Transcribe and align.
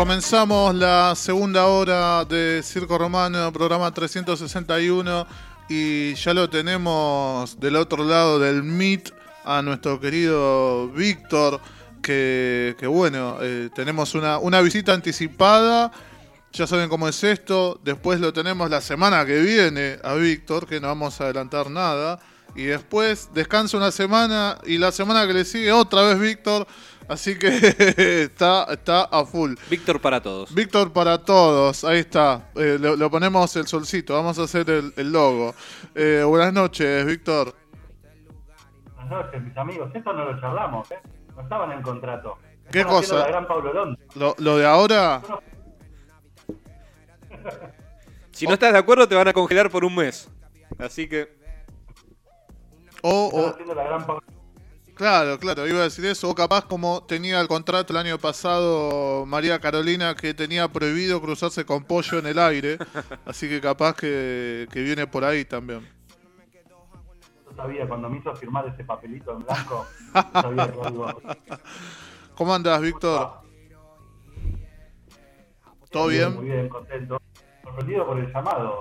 Comenzamos 0.00 0.74
la 0.74 1.14
segunda 1.14 1.66
hora 1.66 2.24
de 2.24 2.62
Circo 2.62 2.96
Romano, 2.96 3.52
programa 3.52 3.92
361, 3.92 5.26
y 5.68 6.14
ya 6.14 6.32
lo 6.32 6.48
tenemos 6.48 7.60
del 7.60 7.76
otro 7.76 8.02
lado 8.04 8.38
del 8.38 8.62
Meet 8.62 9.12
a 9.44 9.60
nuestro 9.60 10.00
querido 10.00 10.88
Víctor, 10.88 11.60
que, 12.02 12.74
bueno, 12.88 13.36
eh, 13.42 13.68
tenemos 13.74 14.14
una, 14.14 14.38
una 14.38 14.62
visita 14.62 14.94
anticipada. 14.94 15.92
Ya 16.52 16.66
saben 16.66 16.88
cómo 16.88 17.06
es 17.06 17.22
esto. 17.22 17.78
Después 17.84 18.20
lo 18.20 18.32
tenemos 18.32 18.70
la 18.70 18.80
semana 18.80 19.26
que 19.26 19.38
viene 19.40 19.98
a 20.02 20.14
Víctor, 20.14 20.66
que 20.66 20.80
no 20.80 20.88
vamos 20.88 21.20
a 21.20 21.24
adelantar 21.24 21.70
nada. 21.70 22.20
Y 22.54 22.64
después 22.64 23.30
descansa 23.32 23.76
una 23.76 23.90
semana 23.90 24.58
y 24.64 24.78
la 24.78 24.92
semana 24.92 25.26
que 25.26 25.32
le 25.32 25.44
sigue 25.44 25.72
otra 25.72 26.02
vez 26.02 26.18
Víctor. 26.18 26.66
Así 27.08 27.36
que 27.36 27.48
está, 28.24 28.66
está 28.70 29.02
a 29.02 29.24
full. 29.24 29.54
Víctor 29.68 30.00
para 30.00 30.20
todos. 30.20 30.54
Víctor 30.54 30.92
para 30.92 31.18
todos, 31.18 31.82
ahí 31.82 31.98
está. 31.98 32.50
Eh, 32.54 32.78
lo, 32.80 33.10
ponemos 33.10 33.54
el 33.56 33.66
solcito, 33.66 34.14
vamos 34.14 34.38
a 34.38 34.44
hacer 34.44 34.70
el, 34.70 35.12
logo. 35.12 35.54
Eh, 35.94 36.22
buenas 36.24 36.52
noches, 36.52 37.04
Víctor. 37.04 37.54
Buenas 38.94 39.10
noches, 39.10 39.42
mis 39.42 39.56
amigos. 39.56 39.90
Esto 39.92 40.12
no 40.12 40.24
lo 40.24 40.40
charlamos, 40.40 40.88
¿eh? 40.92 41.00
No 41.34 41.42
estaba 41.42 41.64
en 41.64 41.72
el 41.72 41.82
contrato. 41.82 42.38
¿Qué 42.70 42.84
cosa? 42.84 43.26
Lo, 44.14 44.36
lo, 44.38 44.58
de 44.58 44.66
ahora. 44.66 45.20
si 48.30 48.46
no 48.46 48.52
estás 48.52 48.72
de 48.72 48.78
acuerdo, 48.78 49.08
te 49.08 49.16
van 49.16 49.26
a 49.26 49.32
congelar 49.32 49.68
por 49.68 49.84
un 49.84 49.96
mes. 49.96 50.30
Así 50.78 51.08
que. 51.08 51.39
O, 53.02 53.30
o, 53.32 54.20
Claro, 55.00 55.38
claro, 55.38 55.66
iba 55.66 55.78
a 55.80 55.84
decir 55.84 56.04
eso. 56.04 56.28
O 56.28 56.34
capaz 56.34 56.66
como 56.66 57.02
tenía 57.04 57.40
el 57.40 57.48
contrato 57.48 57.94
el 57.94 57.96
año 57.96 58.18
pasado 58.18 59.24
María 59.24 59.58
Carolina 59.58 60.14
que 60.14 60.34
tenía 60.34 60.68
prohibido 60.68 61.22
cruzarse 61.22 61.64
con 61.64 61.84
pollo 61.84 62.18
en 62.18 62.26
el 62.26 62.38
aire. 62.38 62.76
así 63.24 63.48
que 63.48 63.62
capaz 63.62 63.94
que, 63.96 64.68
viene 64.74 65.06
por 65.06 65.24
ahí 65.24 65.46
también. 65.46 65.88
Yo 67.48 67.56
sabía, 67.56 67.88
cuando 67.88 68.10
me 68.10 68.18
hizo 68.18 68.36
firmar 68.36 68.66
ese 68.66 68.84
papelito 68.84 69.32
en 69.32 69.38
blanco, 69.38 69.86
sabía 70.34 70.70
que 70.70 71.56
¿Cómo 72.34 72.54
andas, 72.54 72.82
Víctor? 72.82 73.40
¿Todo 75.90 76.08
bien? 76.08 76.34
Muy 76.34 76.44
bien, 76.44 76.68
contento. 76.68 77.18
Sorprendido 77.62 78.06
por 78.06 78.18
el 78.18 78.30
llamado 78.30 78.76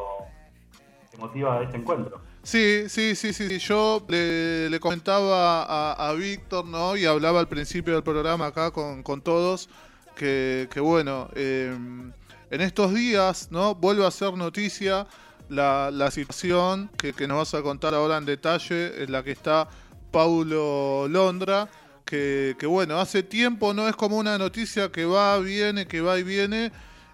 que 1.10 1.18
motiva 1.18 1.64
este 1.64 1.78
encuentro. 1.78 2.29
Sí, 2.44 2.86
sí, 2.88 3.16
sí, 3.16 3.34
sí. 3.34 3.60
Yo 3.60 4.06
le, 4.08 4.80
comentaba 4.80 5.94
a, 5.94 6.14
Víctor, 6.14 6.66
¿no? 6.66 6.96
Y 6.96 7.06
hablaba 7.06 7.40
al 7.40 7.48
principio 7.48 7.94
del 7.94 8.04
programa 8.04 8.48
acá 8.48 8.72
con, 8.72 9.22
todos, 9.22 9.70
que, 10.16 10.68
bueno, 10.78 11.30
em, 11.36 12.12
en 12.50 12.62
estos 12.62 12.94
días, 12.94 13.50
¿no? 13.52 13.76
Vuelve 13.76 14.06
a 14.06 14.12
ser 14.12 14.34
noticia 14.34 15.06
la, 15.50 16.10
situación 16.12 16.90
que, 16.98 17.28
nos 17.28 17.38
vas 17.38 17.54
a 17.54 17.62
contar 17.62 17.94
ahora 17.94 18.18
en 18.18 18.26
detalle, 18.26 19.04
en 19.04 19.12
la 19.12 19.24
que 19.24 19.32
está 19.32 19.68
Paulo 20.12 21.08
Londra, 21.08 21.70
que, 22.06 22.56
que 22.58 22.66
bueno, 22.66 23.00
hace 23.00 23.22
tiempo 23.22 23.74
no 23.74 23.88
es 23.88 23.96
como 23.96 24.18
una 24.18 24.38
noticia 24.38 24.92
que 24.92 25.06
va, 25.06 25.38
viene, 25.40 25.88
que 25.88 26.02
va 26.02 26.18
y 26.18 26.24
viene, 26.24 26.72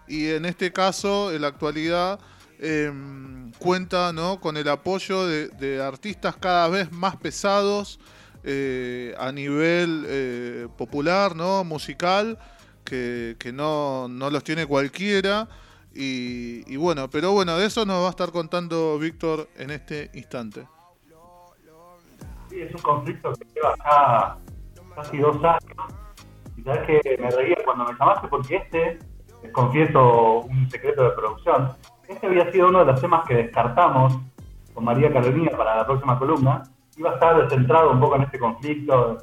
y 0.07 0.27
en 0.29 0.45
este 0.45 0.71
caso, 0.71 1.31
en 1.33 1.41
la 1.41 1.47
actualidad 1.47 2.19
Em, 2.59 3.51
cuenta 3.59 4.13
¿no? 4.13 4.39
con 4.39 4.55
el 4.57 4.67
apoyo 4.69 5.27
de, 5.27 5.81
artistas 5.81 6.37
cada 6.37 6.69
vez 6.69 6.91
más 6.91 7.17
pesados 7.17 7.99
eh, 8.43 9.13
a 9.17 9.31
nivel 9.31 10.05
eh, 10.07 10.67
popular, 10.77 11.35
¿no? 11.35 11.63
musical, 11.63 12.37
que, 12.83 13.35
no, 13.53 14.07
los 14.07 14.43
tiene 14.43 14.65
cualquiera. 14.65 15.47
Y, 15.93 16.75
bueno, 16.75 17.09
pero 17.09 17.31
bueno, 17.31 17.57
de 17.57 17.65
eso 17.65 17.85
nos 17.85 18.01
va 18.03 18.07
a 18.07 18.09
estar 18.09 18.31
contando 18.31 18.99
Víctor 18.99 19.47
en 19.57 19.71
este 19.71 20.11
instante. 20.13 20.67
Sí, 22.49 22.61
es 22.61 22.73
un 22.75 22.81
conflicto 22.81 23.33
que 23.33 23.45
lleva 23.53 23.73
acá 23.73 24.37
casi 24.95 25.17
dos 25.17 25.37
años. 25.43 25.93
Y 26.57 26.61
sabes 26.63 26.85
que 26.85 27.17
me 27.17 27.29
reía 27.31 27.57
cuando 27.65 27.85
me 27.85 27.93
llamaste 27.97 28.27
porque 28.27 28.55
este, 28.57 28.99
confieso 29.51 30.41
un 30.41 30.69
secreto 30.69 31.03
de 31.03 31.09
producción, 31.11 31.71
este 32.07 32.27
había 32.27 32.51
sido 32.51 32.69
uno 32.69 32.79
de 32.79 32.85
los 32.85 33.01
temas 33.01 33.25
que 33.27 33.35
descartamos 33.35 34.17
con 34.73 34.83
María 34.83 35.11
Carolina 35.11 35.51
para 35.57 35.77
la 35.77 35.85
próxima 35.85 36.19
columna. 36.19 36.63
Iba 36.97 37.11
a 37.11 37.13
estar 37.13 37.49
centrado 37.49 37.91
un 37.91 37.99
poco 37.99 38.15
en 38.15 38.23
este 38.23 38.39
conflicto 38.39 39.17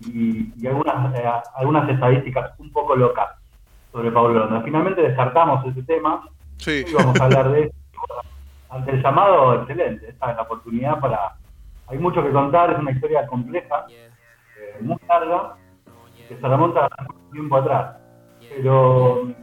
y, 0.00 0.66
algunas, 0.66 1.14
eh, 1.14 1.30
algunas 1.54 1.88
estadísticas 1.88 2.58
un 2.58 2.72
poco 2.72 2.96
locas 2.96 3.30
sobre 3.92 4.10
Pablo 4.10 4.40
Londra. 4.40 4.62
Finalmente 4.62 5.02
descartamos 5.02 5.64
ese 5.66 5.82
tema. 5.82 6.22
Sí. 6.56 6.84
Y 6.88 6.94
vamos 6.94 7.20
a 7.20 7.24
hablar 7.24 7.50
de 7.50 7.62
eso. 7.64 7.74
Ante 8.70 8.92
el 8.92 9.02
llamado, 9.02 9.54
excelente. 9.60 10.08
Esta 10.08 10.30
es 10.30 10.36
la 10.36 10.42
oportunidad 10.42 10.98
para... 10.98 11.36
Hay 11.88 11.98
mucho 11.98 12.22
que 12.22 12.30
contar, 12.30 12.72
es 12.72 12.78
una 12.78 12.92
historia 12.92 13.26
compleja, 13.26 13.84
eh, 13.88 14.78
muy 14.80 14.96
larga, 15.06 15.56
que 16.26 16.36
se 16.36 16.48
remonta 16.48 16.88
tiempo 17.30 17.56
atrás. 17.56 17.96
Pero 18.48 19.34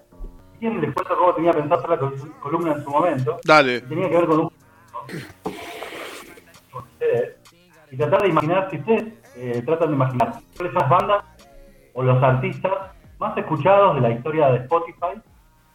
les 0.62 0.94
cuento 0.94 1.18
cómo 1.18 1.34
tenía 1.36 1.54
pensado 1.54 1.76
hacer 1.76 1.90
la 1.90 2.40
columna 2.40 2.74
en 2.74 2.84
su 2.84 2.90
momento. 2.90 3.40
Dale. 3.44 3.82
Tenía 3.82 4.10
que 4.10 4.16
ver 4.16 4.26
con 4.26 4.40
un. 4.40 4.52
con 6.72 6.84
ustedes. 6.84 7.36
Y 7.92 7.98
tratar 7.98 8.22
de 8.22 8.28
imaginar, 8.30 8.70
si 8.70 8.78
ustedes 8.78 9.06
eh, 9.36 9.64
tratan 9.66 9.90
de 9.90 9.96
imaginar 9.96 10.34
cuáles 10.56 10.74
son 10.74 10.82
las 10.82 10.90
bandas 10.90 11.26
o 11.94 12.04
los 12.04 12.22
artistas 12.22 12.74
más 13.20 13.38
escuchados 13.38 13.96
de 13.96 14.02
la 14.02 14.12
historia 14.12 14.48
de 14.48 14.58
Spotify 14.60 15.22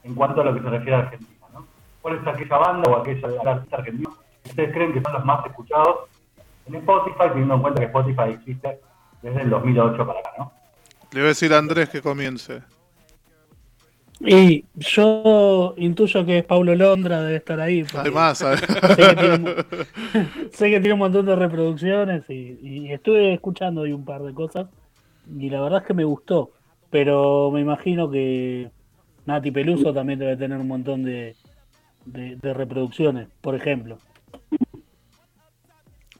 en 0.02 0.14
cuanto 0.14 0.40
a 0.40 0.44
lo 0.44 0.54
que 0.54 0.60
se 0.60 0.68
refiere 0.68 0.96
a 0.96 0.98
Argentina. 1.00 1.46
¿no? 1.52 1.66
¿Cuál 2.02 2.16
es 2.16 2.26
aquella 2.26 2.58
banda 2.58 2.90
o 2.90 2.96
aquella 2.96 3.28
artista 3.44 3.76
argentina 3.76 4.10
que 4.42 4.50
ustedes 4.50 4.72
creen 4.72 4.92
que 4.92 5.00
son 5.00 5.12
los 5.14 5.24
más 5.24 5.46
escuchados 5.46 5.96
en 6.66 6.74
Spotify, 6.76 7.28
teniendo 7.30 7.54
en 7.54 7.60
cuenta 7.62 7.80
que 7.80 7.86
Spotify 7.86 8.30
existe 8.30 8.80
desde 9.22 9.40
el 9.42 9.50
2008 9.50 10.06
para 10.06 10.20
acá? 10.20 10.30
¿no? 10.38 10.52
Le 11.12 11.20
voy 11.20 11.26
a 11.26 11.28
decir 11.28 11.52
a 11.52 11.58
Andrés 11.58 11.88
que 11.88 12.02
comience. 12.02 12.62
Y 14.26 14.64
yo 14.74 15.74
intuyo 15.76 16.24
que 16.24 16.38
es 16.38 16.44
Paulo 16.44 16.74
Londra, 16.74 17.22
debe 17.22 17.36
estar 17.36 17.60
ahí. 17.60 17.84
Además, 17.94 18.38
sé, 18.38 18.46
que 18.66 18.94
tiene, 18.96 19.54
sé 20.52 20.70
que 20.70 20.80
tiene 20.80 20.92
un 20.94 20.98
montón 20.98 21.26
de 21.26 21.36
reproducciones 21.36 22.24
y, 22.30 22.90
estuve 22.90 23.34
escuchando 23.34 23.82
ahí 23.82 23.92
un 23.92 24.04
par 24.04 24.22
de 24.22 24.32
cosas 24.32 24.66
y 25.38 25.50
la 25.50 25.60
verdad 25.60 25.82
es 25.82 25.86
que 25.86 25.94
me 25.94 26.04
gustó. 26.04 26.52
Pero 26.90 27.50
me 27.50 27.60
imagino 27.60 28.10
que 28.10 28.70
Nati 29.26 29.50
Peluso 29.50 29.92
también 29.92 30.18
debe 30.18 30.36
tener 30.36 30.58
un 30.58 30.68
montón 30.68 31.02
de, 31.02 31.36
de, 32.06 32.54
reproducciones, 32.54 33.28
por 33.40 33.54
ejemplo. 33.54 33.98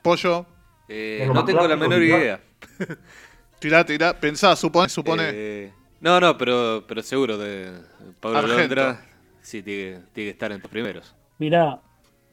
Pollo. 0.03 0.47
Eh, 0.89 1.27
no 1.33 1.45
tengo 1.45 1.67
la 1.67 1.77
menor 1.77 2.03
idea. 2.03 2.41
tirá, 3.59 3.85
tirá, 3.87 4.19
pensá, 4.21 4.55
supone, 4.57 4.91
supone. 4.91 5.23
Eh, 5.33 5.73
no, 6.05 6.21
no, 6.21 6.37
pero, 6.37 6.85
pero 6.87 7.03
seguro 7.03 7.39
de 7.39 7.73
Pablo 8.21 8.47
Londra 8.47 9.05
sí 9.41 9.63
tiene, 9.63 10.03
que 10.15 10.29
estar 10.29 10.53
en 10.53 10.61
los 10.61 10.71
primeros. 10.71 11.15
Mirá, 11.39 11.81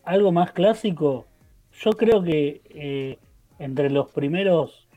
algo 0.04 0.32
más 0.32 0.52
clásico, 0.52 1.26
yo 1.80 1.92
creo 1.92 2.22
que 2.22 2.62
eh, 2.70 3.18
entre 3.60 3.90
los 3.90 4.12
primeros 4.12 4.88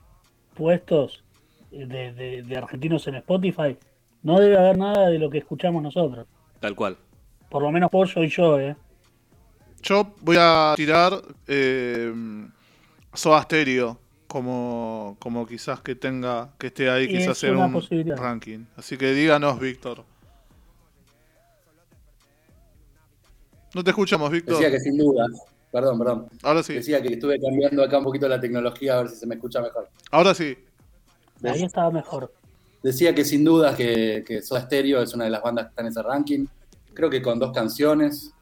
puestos 0.54 1.22
de, 1.70 2.42
de, 2.42 2.56
argentinos 2.56 3.06
en 3.06 3.14
Spotify 3.16 3.76
no 4.22 4.40
debe 4.40 4.58
haber 4.58 4.76
nada 4.76 5.08
de 5.08 5.18
lo 5.18 5.30
que 5.30 5.38
escuchamos 5.38 5.82
nosotros. 5.82 6.26
Tal 6.60 6.74
cual. 6.74 6.96
Por 7.50 7.62
lo 7.62 7.70
menos 7.70 7.90
Pollo 7.90 8.24
y 8.24 8.28
yo, 8.28 8.58
¿eh? 8.58 8.76
Yo 9.82 10.14
voy 10.20 10.36
a 10.40 10.72
tirar 10.76 11.20
eh, 11.46 12.12
Soda 13.12 13.42
Stereo 13.42 14.00
como, 14.34 15.16
como 15.20 15.46
quizás 15.46 15.80
que 15.80 15.94
tenga, 15.94 16.50
que 16.58 16.66
esté 16.66 16.90
ahí 16.90 17.06
quizás 17.06 17.40
en 17.44 17.56
un 17.56 17.80
ranking. 18.16 18.64
Así 18.76 18.96
que 18.96 19.12
díganos, 19.12 19.60
Víctor. 19.60 20.02
No 23.72 23.84
te 23.84 23.90
escuchamos, 23.90 24.28
Víctor. 24.32 24.56
Decía 24.56 24.72
que 24.72 24.80
sin 24.80 24.98
dudas. 24.98 25.30
Perdón, 25.70 26.00
perdón. 26.00 26.28
Ahora 26.42 26.64
sí. 26.64 26.74
Decía 26.74 27.00
que 27.00 27.14
estuve 27.14 27.40
cambiando 27.40 27.84
acá 27.84 27.98
un 27.98 28.02
poquito 28.02 28.26
la 28.26 28.40
tecnología 28.40 28.98
a 28.98 29.02
ver 29.02 29.10
si 29.10 29.14
se 29.18 29.26
me 29.28 29.36
escucha 29.36 29.60
mejor. 29.60 29.88
Ahora 30.10 30.34
sí. 30.34 30.58
Ahí 31.44 31.62
estaba 31.62 31.92
mejor. 31.92 32.32
Decía 32.82 33.14
que 33.14 33.24
sin 33.24 33.44
dudas 33.44 33.76
que, 33.76 34.24
que 34.26 34.42
Soda 34.42 34.62
Stereo 34.62 35.00
es 35.00 35.14
una 35.14 35.26
de 35.26 35.30
las 35.30 35.42
bandas 35.44 35.66
que 35.66 35.68
está 35.68 35.82
en 35.82 35.88
ese 35.88 36.02
ranking. 36.02 36.46
Creo 36.92 37.08
que 37.08 37.22
con 37.22 37.38
dos 37.38 37.52
canciones, 37.52 38.32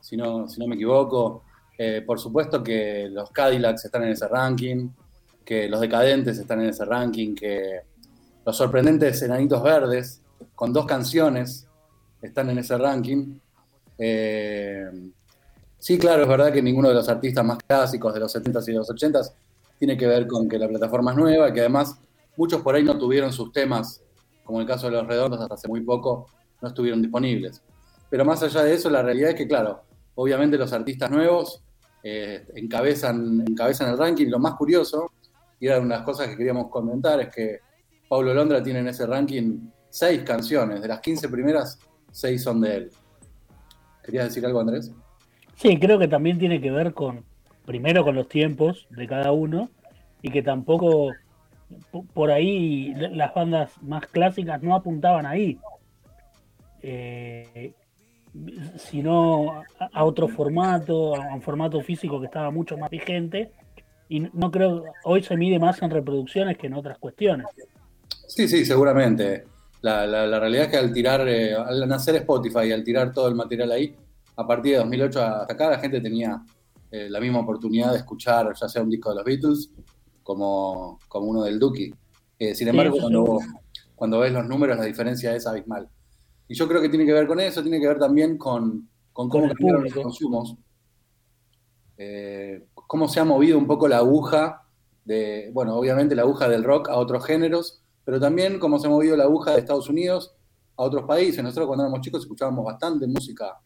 si 0.00 0.16
no, 0.16 0.48
si 0.48 0.60
no 0.60 0.68
me 0.68 0.76
equivoco. 0.76 1.42
Eh, 1.76 2.04
por 2.06 2.20
supuesto 2.20 2.62
que 2.62 3.08
los 3.10 3.32
Cadillacs 3.32 3.86
están 3.86 4.04
en 4.04 4.10
ese 4.10 4.28
ranking 4.28 4.88
que 5.46 5.68
los 5.68 5.80
decadentes 5.80 6.38
están 6.38 6.60
en 6.60 6.70
ese 6.70 6.84
ranking, 6.84 7.34
que 7.34 7.82
los 8.44 8.56
sorprendentes 8.56 9.22
enanitos 9.22 9.62
verdes, 9.62 10.20
con 10.54 10.72
dos 10.72 10.86
canciones, 10.86 11.68
están 12.20 12.50
en 12.50 12.58
ese 12.58 12.76
ranking. 12.76 13.38
Eh, 13.96 14.90
sí, 15.78 15.98
claro, 15.98 16.22
es 16.24 16.28
verdad 16.28 16.52
que 16.52 16.60
ninguno 16.60 16.88
de 16.88 16.94
los 16.94 17.08
artistas 17.08 17.44
más 17.44 17.58
clásicos 17.58 18.12
de 18.12 18.20
los 18.20 18.34
70s 18.34 18.64
y 18.68 18.72
de 18.72 18.78
los 18.78 18.90
80s 18.90 19.32
tiene 19.78 19.96
que 19.96 20.06
ver 20.06 20.26
con 20.26 20.48
que 20.48 20.58
la 20.58 20.68
plataforma 20.68 21.12
es 21.12 21.16
nueva 21.16 21.52
que 21.52 21.60
además 21.60 21.96
muchos 22.36 22.60
por 22.62 22.74
ahí 22.74 22.82
no 22.82 22.98
tuvieron 22.98 23.32
sus 23.32 23.52
temas, 23.52 24.02
como 24.44 24.60
el 24.60 24.66
caso 24.66 24.86
de 24.86 24.92
Los 24.92 25.06
Redondos 25.06 25.40
hasta 25.40 25.54
hace 25.54 25.68
muy 25.68 25.82
poco, 25.82 26.26
no 26.60 26.68
estuvieron 26.68 27.00
disponibles. 27.00 27.62
Pero 28.10 28.24
más 28.24 28.42
allá 28.42 28.62
de 28.64 28.74
eso, 28.74 28.90
la 28.90 29.02
realidad 29.02 29.30
es 29.30 29.36
que, 29.36 29.46
claro, 29.46 29.82
obviamente 30.16 30.58
los 30.58 30.72
artistas 30.72 31.10
nuevos 31.10 31.62
eh, 32.02 32.46
encabezan, 32.54 33.44
encabezan 33.46 33.90
el 33.90 33.98
ranking. 33.98 34.28
Lo 34.28 34.38
más 34.38 34.54
curioso, 34.54 35.12
y 35.58 35.66
era 35.66 35.78
una 35.78 35.94
de 35.94 35.98
las 35.98 36.02
cosas 36.02 36.28
que 36.28 36.36
queríamos 36.36 36.68
comentar, 36.68 37.20
es 37.20 37.28
que 37.34 37.60
Pablo 38.08 38.34
Londra 38.34 38.62
tiene 38.62 38.80
en 38.80 38.88
ese 38.88 39.06
ranking 39.06 39.70
seis 39.90 40.22
canciones. 40.22 40.82
De 40.82 40.88
las 40.88 41.00
15 41.00 41.28
primeras, 41.28 41.78
seis 42.10 42.42
son 42.42 42.60
de 42.60 42.76
él. 42.76 42.90
¿Querías 44.04 44.26
decir 44.26 44.44
algo, 44.46 44.60
Andrés? 44.60 44.92
Sí, 45.56 45.78
creo 45.78 45.98
que 45.98 46.08
también 46.08 46.38
tiene 46.38 46.60
que 46.60 46.70
ver 46.70 46.92
con, 46.92 47.24
primero 47.64 48.04
con 48.04 48.14
los 48.14 48.28
tiempos 48.28 48.86
de 48.90 49.06
cada 49.06 49.32
uno, 49.32 49.70
y 50.22 50.30
que 50.30 50.42
tampoco 50.42 51.12
por 52.12 52.30
ahí 52.30 52.94
las 52.94 53.34
bandas 53.34 53.72
más 53.82 54.06
clásicas 54.06 54.62
no 54.62 54.74
apuntaban 54.74 55.26
ahí. 55.26 55.58
Eh, 56.82 57.72
sino 58.76 59.62
a 59.92 60.04
otro 60.04 60.28
formato, 60.28 61.16
a 61.16 61.34
un 61.34 61.42
formato 61.42 61.80
físico 61.80 62.20
que 62.20 62.26
estaba 62.26 62.50
mucho 62.50 62.76
más 62.76 62.90
vigente. 62.90 63.50
Y 64.08 64.20
no 64.20 64.50
creo, 64.50 64.84
hoy 65.04 65.22
se 65.22 65.36
mide 65.36 65.58
más 65.58 65.82
en 65.82 65.90
reproducciones 65.90 66.56
que 66.56 66.68
en 66.68 66.74
otras 66.74 66.98
cuestiones. 66.98 67.46
Sí, 68.28 68.48
sí, 68.48 68.64
seguramente. 68.64 69.44
La, 69.82 70.06
la, 70.06 70.40
realidad 70.40 70.64
es 70.64 70.70
que 70.70 70.76
al 70.76 70.92
tirar, 70.92 71.28
eh, 71.28 71.54
al 71.54 71.86
nacer 71.88 72.16
Spotify, 72.16 72.72
al 72.72 72.82
tirar 72.82 73.12
todo 73.12 73.28
el 73.28 73.34
material 73.34 73.70
ahí, 73.72 73.94
a 74.36 74.46
partir 74.46 74.72
de 74.72 74.78
2008 74.78 75.22
hasta 75.22 75.52
acá, 75.52 75.70
la 75.70 75.78
gente 75.78 76.00
tenía 76.00 76.42
eh, 76.90 77.08
la 77.10 77.20
misma 77.20 77.40
oportunidad 77.40 77.92
de 77.92 77.98
escuchar 77.98 78.52
ya 78.54 78.68
sea 78.68 78.82
un 78.82 78.90
disco 78.90 79.10
de 79.10 79.16
los 79.16 79.24
Beatles 79.24 79.70
como, 80.22 80.98
como 81.08 81.26
uno 81.26 81.42
del 81.42 81.58
Dookie. 81.58 81.94
Eh, 82.38 82.54
sin 82.54 82.68
embargo, 82.68 82.96
cuando, 83.00 83.38
cuando 83.94 84.18
ves 84.20 84.32
los 84.32 84.46
números, 84.46 84.76
la 84.76 84.84
diferencia 84.84 85.34
es 85.34 85.46
abismal. 85.46 85.88
Y 86.48 86.54
yo 86.54 86.68
creo 86.68 86.80
que 86.80 86.88
tiene 86.88 87.06
que 87.06 87.12
ver 87.12 87.26
con 87.26 87.40
eso, 87.40 87.62
tiene 87.62 87.80
que 87.80 87.88
ver 87.88 87.98
también 87.98 88.36
con, 88.36 88.88
con 89.12 89.28
cómo 89.28 89.48
cambiaron 89.48 89.84
los 89.84 89.94
consumos. 89.94 90.56
Eh, 91.98 92.66
cómo 92.86 93.08
se 93.08 93.20
ha 93.20 93.24
movido 93.24 93.58
un 93.58 93.66
poco 93.66 93.88
la 93.88 93.98
aguja 93.98 94.62
de, 95.04 95.50
bueno, 95.52 95.76
obviamente 95.76 96.14
la 96.14 96.22
aguja 96.22 96.48
del 96.48 96.64
rock 96.64 96.88
a 96.88 96.96
otros 96.96 97.24
géneros, 97.24 97.82
pero 98.04 98.20
también 98.20 98.58
cómo 98.58 98.78
se 98.78 98.86
ha 98.86 98.90
movido 98.90 99.16
la 99.16 99.24
aguja 99.24 99.52
de 99.52 99.60
Estados 99.60 99.88
Unidos 99.88 100.34
a 100.76 100.82
otros 100.82 101.04
países. 101.04 101.42
Nosotros 101.42 101.66
cuando 101.66 101.84
éramos 101.84 102.00
chicos 102.00 102.22
escuchábamos 102.22 102.64
bastante 102.64 103.06
música 103.06 103.58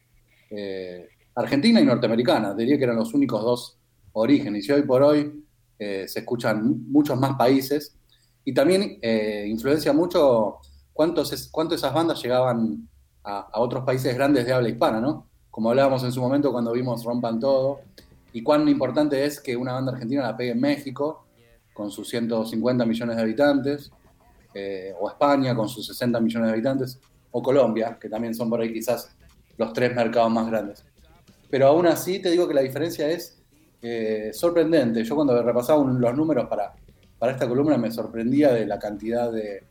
eh, 0.49 1.07
argentina 1.35 1.79
y 1.79 1.85
norteamericana, 1.85 2.53
diría 2.53 2.77
que 2.77 2.83
eran 2.83 2.97
los 2.97 3.13
únicos 3.13 3.41
dos 3.41 3.77
orígenes. 4.13 4.67
Y 4.67 4.71
hoy 4.71 4.83
por 4.83 5.03
hoy 5.03 5.45
eh, 5.79 6.07
se 6.07 6.19
escuchan 6.19 6.85
muchos 6.91 7.19
más 7.19 7.35
países 7.35 7.95
y 8.43 8.53
también 8.53 8.99
influencia 9.45 9.93
mucho 9.93 10.57
cuánto 10.93 11.21
esas 11.21 11.93
bandas 11.93 12.21
llegaban 12.21 12.87
a, 13.23 13.59
otros 13.59 13.83
países 13.83 14.13
grandes 14.15 14.45
de 14.45 14.53
habla 14.53 14.69
hispana, 14.69 14.99
¿no? 14.99 15.27
Como 15.49 15.69
hablábamos 15.69 16.03
en 16.03 16.11
su 16.11 16.21
momento 16.21 16.51
cuando 16.51 16.71
vimos 16.71 17.03
Rompan 17.03 17.39
Todo, 17.39 17.81
y 18.33 18.43
cuán 18.43 18.67
importante 18.67 19.25
es 19.25 19.39
que 19.39 19.55
una 19.55 19.73
banda 19.73 19.91
argentina 19.91 20.23
la 20.23 20.37
pegue 20.37 20.51
en 20.51 20.61
México, 20.61 21.25
con 21.73 21.91
sus 21.91 22.09
150 22.09 22.85
millones 22.85 23.15
de 23.15 23.21
habitantes, 23.21 23.91
eh, 24.53 24.93
o 24.99 25.09
España 25.09 25.55
con 25.55 25.69
sus 25.69 25.87
60 25.87 26.19
millones 26.19 26.47
de 26.47 26.53
habitantes, 26.53 26.99
o 27.31 27.41
Colombia, 27.41 27.97
que 27.99 28.09
también 28.09 28.33
son 28.33 28.49
por 28.49 28.61
ahí 28.61 28.73
quizás 28.73 29.15
los 29.57 29.73
tres 29.73 29.95
mercados 29.95 30.31
más 30.31 30.47
grandes. 30.47 30.85
Pero 31.49 31.67
aún 31.67 31.87
así 31.87 32.21
te 32.21 32.31
digo 32.31 32.47
que 32.47 32.53
la 32.53 32.61
diferencia 32.61 33.09
es 33.09 33.41
eh, 33.81 34.31
sorprendente. 34.33 35.03
Yo 35.03 35.15
cuando 35.15 35.41
repasaba 35.41 35.83
los 35.83 36.15
números 36.15 36.47
para, 36.47 36.73
para 37.17 37.31
esta 37.33 37.47
columna 37.47 37.77
me 37.77 37.91
sorprendía 37.91 38.53
de 38.53 38.65
la 38.65 38.79
cantidad 38.79 39.31
de, 39.31 39.63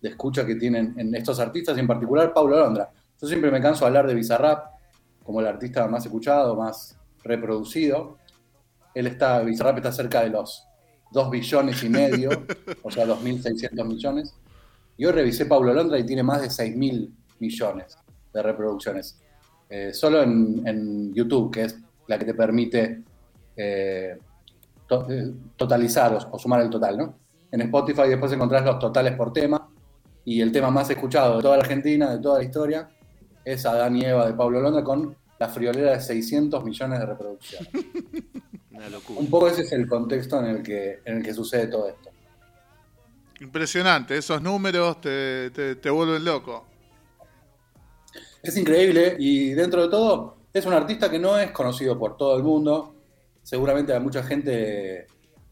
de 0.00 0.08
escucha 0.08 0.46
que 0.46 0.56
tienen 0.56 0.94
en 0.96 1.14
estos 1.14 1.38
artistas, 1.40 1.76
y 1.76 1.80
en 1.80 1.86
particular 1.86 2.32
Paulo 2.32 2.58
Londra. 2.58 2.90
Yo 3.20 3.28
siempre 3.28 3.50
me 3.50 3.60
canso 3.60 3.80
de 3.80 3.88
hablar 3.88 4.06
de 4.06 4.14
Bizarrap 4.14 4.80
como 5.22 5.40
el 5.40 5.46
artista 5.46 5.86
más 5.86 6.04
escuchado, 6.04 6.56
más 6.56 6.96
reproducido. 7.22 8.18
Él 8.94 9.06
está, 9.06 9.40
Bizarrap 9.40 9.78
está 9.78 9.92
cerca 9.92 10.22
de 10.22 10.30
los 10.30 10.66
2 11.12 11.30
billones 11.30 11.82
y 11.82 11.88
medio, 11.88 12.30
o 12.82 12.90
sea, 12.90 13.06
2.600 13.06 13.86
millones. 13.86 14.34
Y 14.96 15.04
hoy 15.04 15.12
revisé 15.12 15.46
Paulo 15.46 15.72
Londra 15.72 15.98
y 15.98 16.04
tiene 16.04 16.22
más 16.22 16.42
de 16.42 16.48
6.000 16.48 17.10
millones 17.38 17.98
de 18.32 18.42
reproducciones. 18.42 19.18
Eh, 19.68 19.92
solo 19.92 20.22
en, 20.22 21.14
YouTube, 21.14 21.50
que 21.52 21.62
es 21.62 21.78
la 22.06 22.18
que 22.18 22.24
te 22.24 22.34
permite 22.34 23.02
eh, 23.56 24.18
eh, 24.90 25.32
totalizar 25.56 26.14
o, 26.14 26.18
o, 26.32 26.38
sumar 26.38 26.60
el 26.62 26.70
total, 26.70 26.98
¿no? 26.98 27.14
En 27.52 27.60
Spotify 27.62 28.08
después 28.08 28.32
encontrás 28.32 28.64
los 28.64 28.78
totales 28.78 29.14
por 29.14 29.32
tema 29.32 29.68
y 30.24 30.40
el 30.40 30.52
tema 30.52 30.70
más 30.70 30.90
escuchado 30.90 31.36
de 31.36 31.42
toda 31.42 31.56
la 31.56 31.62
Argentina, 31.62 32.10
de 32.10 32.18
toda 32.18 32.38
la 32.38 32.44
historia, 32.44 32.88
es 33.44 33.64
Adán 33.66 33.96
y 33.96 34.04
Eva 34.04 34.26
de 34.26 34.34
Pablo 34.34 34.60
Londra 34.60 34.84
con 34.84 35.16
la 35.40 35.48
friolera 35.48 35.92
de 35.92 36.00
600 36.00 36.62
millones 36.62 37.00
de 37.00 37.06
reproducciones. 37.06 37.68
Un 39.16 39.28
poco 39.28 39.48
ese 39.48 39.62
es 39.62 39.72
el 39.72 39.86
contexto 39.88 40.38
en 40.38 40.46
el 40.46 40.62
que, 40.62 41.00
en 41.04 41.18
el 41.18 41.22
que 41.22 41.34
sucede 41.34 41.66
todo 41.66 41.88
esto. 41.88 42.10
Impresionante, 43.40 44.16
esos 44.16 44.40
números 44.42 45.00
te, 45.00 45.50
te, 45.50 45.90
vuelven 45.90 46.24
loco. 46.24 46.66
Es 48.42 48.56
increíble 48.56 49.16
y 49.18 49.52
dentro 49.52 49.82
de 49.82 49.88
todo 49.88 50.36
es 50.52 50.64
un 50.66 50.74
artista 50.74 51.10
que 51.10 51.18
no 51.18 51.38
es 51.38 51.50
conocido 51.52 51.98
por 51.98 52.18
todo 52.18 52.36
el 52.36 52.42
mundo. 52.42 52.94
Seguramente 53.42 53.94
a 53.94 54.00
mucha 54.00 54.22
gente 54.22 55.06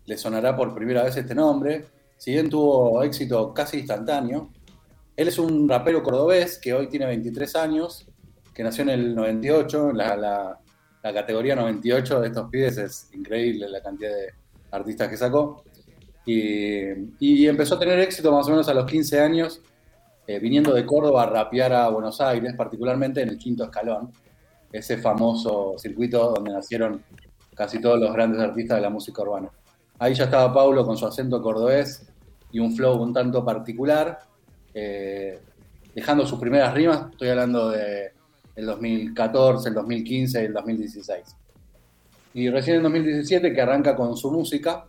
le 0.05 0.19
sonará 0.19 0.55
por 0.55 0.75
primera 0.75 1.03
vez 1.03 1.17
este 1.17 1.35
nombre. 1.35 1.87
Si 2.19 2.33
bien 2.33 2.51
tuvo 2.51 3.03
éxito 3.03 3.55
casi 3.55 3.79
instantáneo, 3.79 4.51
él 5.17 5.29
es 5.29 5.39
un 5.39 5.69
rapero 5.69 6.03
cordobés 6.03 6.59
que 6.59 6.75
hoy 6.75 6.89
tiene 6.89 7.07
23 7.07 7.57
años, 7.57 8.08
que 8.59 8.65
nació 8.65 8.83
en 8.83 8.89
el 8.89 9.15
98, 9.15 9.93
la, 9.93 10.17
la, 10.17 11.13
categoría 11.15 11.55
98 11.55 12.21
de 12.21 12.27
estos 12.27 12.51
pibes 12.51 12.77
es 12.77 13.09
increíble 13.15 13.69
la 13.69 13.81
cantidad 13.81 14.11
de 14.11 14.35
artistas 14.73 15.09
que 15.09 15.17
sacó. 15.17 15.63
Y, 16.27 17.47
empezó 17.47 17.77
a 17.77 17.79
tener 17.79 18.01
éxito 18.01 18.33
más 18.33 18.49
o 18.49 18.51
menos 18.51 18.69
a 18.69 18.75
los 18.75 18.85
15 18.85 19.21
años, 19.21 19.63
eh, 20.27 20.41
viniendo 20.41 20.75
de 20.75 20.85
Córdoba 20.85 21.23
a 21.23 21.27
rapear 21.27 21.73
a 21.73 21.89
Buenos 21.89 22.21
Aires, 22.21 22.53
particularmente 22.57 23.23
en 23.23 23.29
el 23.29 23.39
quinto 23.39 23.63
escalón, 23.63 24.11
ese 24.73 24.99
famoso 24.99 25.75
circuito 25.79 26.33
donde 26.33 26.51
nacieron 26.51 27.05
casi 27.55 27.81
todos 27.81 28.01
los 28.01 28.13
grandes 28.13 28.41
artistas 28.41 28.79
de 28.79 28.83
la 28.83 28.91
música 28.91 29.23
urbana. 29.23 29.51
Ahí 30.01 30.15
ya 30.15 30.25
estaba 30.25 30.53
Paulo 30.53 30.85
con 30.85 30.97
su 30.97 31.07
acento 31.07 31.41
cordobés 31.41 32.09
y 32.51 32.59
un 32.59 32.75
flow 32.75 33.01
un 33.01 33.13
tanto 33.13 33.45
particular, 33.45 34.19
eh, 34.75 35.39
dejando 35.95 36.27
sus 36.27 36.41
primeras 36.41 36.75
rimas, 36.75 37.13
estoy 37.13 37.29
hablando 37.29 37.71
de 37.71 38.18
el 38.59 38.67
2014, 38.67 39.69
el 39.69 39.75
2015 39.77 40.43
y 40.43 40.45
el 40.47 40.53
2016. 40.53 41.37
Y 42.35 42.51
recién 42.51 42.79
en 42.79 42.83
2017, 42.83 43.53
que 43.53 43.63
arranca 43.63 43.95
con 43.95 44.17
su 44.17 44.33
música, 44.33 44.85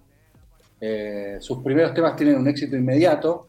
eh, 0.82 1.38
sus 1.40 1.60
primeros 1.62 1.94
temas 1.94 2.16
tienen 2.16 2.38
un 2.38 2.48
éxito 2.48 2.76
inmediato, 2.76 3.48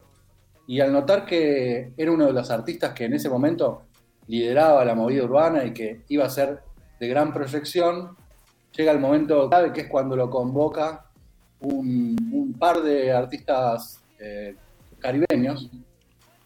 y 0.67 0.79
al 0.79 0.93
notar 0.93 1.25
que 1.25 1.93
era 1.97 2.11
uno 2.11 2.27
de 2.27 2.33
los 2.33 2.51
artistas 2.51 2.93
que 2.93 3.05
en 3.05 3.13
ese 3.13 3.29
momento 3.29 3.81
lideraba 4.27 4.85
la 4.85 4.93
movida 4.93 5.23
urbana 5.23 5.65
y 5.65 5.73
que 5.73 6.01
iba 6.09 6.23
a 6.25 6.29
ser 6.29 6.59
de 6.99 7.07
gran 7.07 7.33
proyección, 7.33 8.15
llega 8.77 8.91
el 8.91 8.99
momento 8.99 9.49
clave 9.49 9.73
que 9.73 9.81
es 9.81 9.87
cuando 9.87 10.15
lo 10.15 10.29
convoca 10.29 11.05
un, 11.61 12.55
par 12.59 12.83
de 12.83 13.11
artistas 13.11 13.99
eh, 14.19 14.55
caribeños 14.99 15.67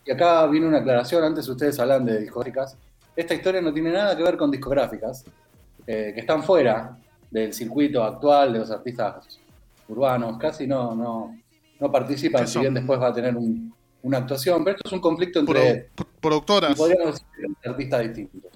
y 0.05 0.11
acá 0.11 0.47
viene 0.47 0.65
una 0.67 0.77
aclaración, 0.77 1.25
antes 1.25 1.45
ustedes 1.49 1.77
hablan 1.77 2.05
de 2.05 2.21
discográficas. 2.21 2.77
Esta 3.15 3.33
historia 3.33 3.61
no 3.61 3.73
tiene 3.73 3.91
nada 3.91 4.15
que 4.15 4.23
ver 4.23 4.37
con 4.37 4.51
discográficas, 4.51 5.25
eh, 5.87 6.11
que 6.13 6.19
están 6.19 6.43
fuera 6.43 6.97
del 7.31 7.53
circuito 7.53 8.03
actual 8.03 8.53
de 8.53 8.59
los 8.59 8.71
artistas 8.71 9.39
urbanos, 9.87 10.37
casi 10.37 10.67
no, 10.67 10.95
no, 10.95 11.37
no 11.79 11.91
participan, 11.91 12.47
si 12.47 12.59
bien 12.59 12.73
después 12.73 12.99
va 12.99 13.07
a 13.07 13.13
tener 13.13 13.35
una 14.01 14.17
actuación, 14.17 14.63
pero 14.63 14.77
esto 14.77 14.87
es 14.87 14.93
un 14.93 15.01
conflicto 15.01 15.39
entre 15.39 15.89
productoras. 16.19 16.75
Podríamos 16.75 17.15
decir 17.15 17.55
artistas 17.65 18.01
distintos. 18.01 18.51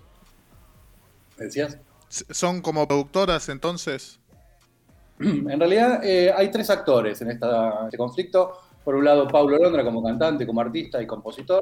¿Me 1.38 1.46
decías? 1.46 1.78
¿Son 2.10 2.62
como 2.62 2.88
productoras 2.88 3.50
entonces? 3.50 4.20
En 5.20 5.60
realidad 5.60 6.02
eh, 6.04 6.32
hay 6.36 6.50
tres 6.50 6.70
actores 6.70 7.22
en 7.22 7.32
este 7.32 7.98
conflicto. 7.98 8.54
Por 8.84 8.96
un 8.96 9.04
lado, 9.04 9.28
Paulo 9.28 9.58
Londra 9.58 9.84
como 9.84 10.02
cantante, 10.02 10.48
como 10.48 10.62
artista 10.62 11.02
y 11.02 11.06
compositor. 11.06 11.62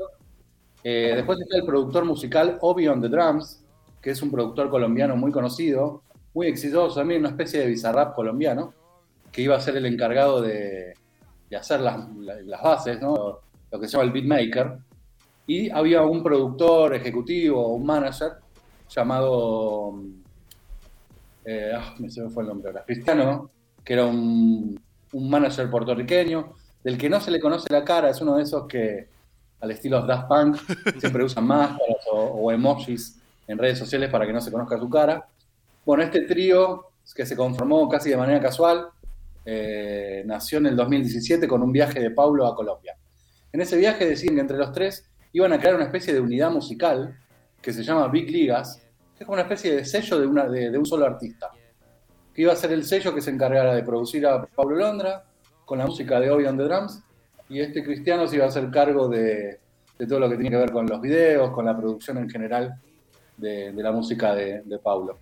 Eh, 0.84 1.14
después 1.16 1.40
está 1.40 1.58
el 1.58 1.66
productor 1.66 2.06
musical 2.06 2.58
Obi 2.62 2.88
on 2.88 3.02
the 3.02 3.10
Drums, 3.10 3.64
que 4.02 4.12
es 4.12 4.22
un 4.22 4.32
productor 4.32 4.70
colombiano 4.70 5.16
muy 5.16 5.32
conocido, 5.32 6.04
muy 6.34 6.48
exitoso 6.48 6.96
también, 6.96 7.22
una 7.22 7.30
especie 7.30 7.60
de 7.60 7.68
bizarrap 7.68 8.16
colombiano, 8.16 8.74
que 9.32 9.42
iba 9.42 9.56
a 9.56 9.62
ser 9.62 9.76
el 9.78 9.86
encargado 9.86 10.42
de, 10.42 10.94
hacer 11.58 11.82
las, 11.82 12.08
bases, 12.62 13.02
¿no? 13.02 13.40
lo 13.72 13.80
que 13.80 13.88
se 13.88 13.94
llama 13.94 14.06
el 14.06 14.12
beatmaker. 14.12 14.78
Y 15.46 15.70
había 15.70 16.04
un 16.04 16.22
productor 16.24 16.94
ejecutivo, 16.94 17.74
un 17.74 17.86
manager, 17.86 18.34
llamado. 18.90 19.94
Eh, 21.46 21.72
ah, 21.74 21.96
me 22.00 22.10
se 22.10 22.22
me 22.22 22.30
fue 22.30 22.44
el 22.44 22.50
nombre 22.50 22.70
ahora. 22.70 22.84
Cristiano, 22.86 23.50
que 23.84 23.94
era 23.94 24.06
un, 24.06 24.78
un 25.14 25.30
manager 25.30 25.70
puertorriqueño. 25.70 26.54
del 26.84 26.98
que 26.98 27.10
no 27.10 27.20
se 27.20 27.32
le 27.32 27.40
conoce 27.40 27.72
la 27.72 27.84
cara, 27.84 28.10
es 28.10 28.22
uno 28.22 28.38
de 28.38 28.44
esos 28.44 28.68
que, 28.68 29.08
al 29.60 29.72
estilo 29.72 30.06
Daft 30.06 30.28
Punk, 30.28 30.58
siempre 31.00 31.24
usan 31.24 31.46
máscaras 31.46 32.06
o, 32.12 32.52
emojis 32.52 33.20
en 33.48 33.58
redes 33.58 33.80
sociales 33.80 34.10
para 34.10 34.26
que 34.26 34.34
no 34.34 34.42
se 34.42 34.52
conozca 34.52 34.78
su 34.78 34.90
cara. 34.90 35.28
Bueno, 35.86 36.04
este 36.04 36.22
trío 36.22 36.92
que 37.16 37.26
se 37.26 37.36
conformó 37.36 37.88
casi 37.88 38.10
de 38.10 38.18
manera 38.18 38.40
casual, 38.40 38.90
eh, 39.46 40.24
nació 40.26 40.58
en 40.58 40.68
el 40.68 40.76
2017 40.76 41.48
con 41.48 41.64
un 41.64 41.72
viaje 41.72 42.00
de 42.02 42.12
Paulo 42.12 42.46
a 42.46 42.56
Colombia. 42.56 42.98
En 43.54 43.62
ese 43.62 43.78
viaje 43.78 44.06
deciden 44.06 44.36
que 44.36 44.42
entre 44.42 44.58
los 44.58 44.74
tres 44.74 45.10
iban 45.32 45.54
a 45.54 45.60
crear 45.60 45.76
una 45.76 45.86
especie 45.86 46.14
de 46.14 46.20
unidad 46.20 46.52
musical 46.52 47.18
que 47.62 47.72
se 47.72 47.84
llama 47.84 48.08
Big 48.10 48.30
Ligas, 48.30 48.82
que 49.16 49.24
es 49.24 49.26
como 49.26 49.34
una 49.34 49.44
especie 49.44 49.76
de 49.76 49.86
sello 49.86 50.20
de, 50.20 50.78
un 50.78 50.86
solo 50.86 51.06
artista. 51.06 51.50
Que 52.34 52.42
iba 52.42 52.54
a 52.54 52.56
ser 52.56 52.72
el 52.74 52.84
sello 52.84 53.16
que 53.16 53.22
se 53.22 53.32
encargara 53.32 53.74
de 53.74 53.84
producir 53.84 54.28
a 54.28 54.46
Pablo 54.46 54.76
Londra 54.76 55.24
con 55.66 55.80
la 55.80 55.86
música 55.86 56.20
de 56.20 56.30
Obi 56.30 56.46
on 56.46 56.58
the 56.58 56.64
Drums 56.64 57.02
y 57.50 57.60
este 57.60 57.84
Cristiano 57.84 58.28
se 58.28 58.36
iba 58.36 58.46
a 58.46 58.50
hacer 58.50 58.70
cargo 58.70 59.08
de, 59.08 59.60
todo 60.08 60.20
lo 60.20 60.30
que 60.30 60.36
tiene 60.36 60.52
que 60.52 60.58
ver 60.58 60.72
con 60.72 60.86
los 60.86 61.02
videos, 61.02 61.52
con 61.52 61.66
la 61.66 61.76
producción 61.76 62.18
en 62.18 62.30
general 62.30 62.76
de, 63.38 63.74
la 63.74 63.92
música 63.92 64.36
de, 64.36 64.62
de 64.64 64.80
Pablo. 64.80 65.18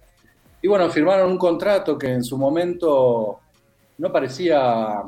Y 0.61 0.67
bueno, 0.67 0.89
firmaron 0.89 1.31
un 1.31 1.37
contrato 1.37 1.97
que 1.97 2.11
en 2.11 2.23
su 2.23 2.37
momento 2.37 3.39
no 3.97 4.11
parecía 4.11 5.03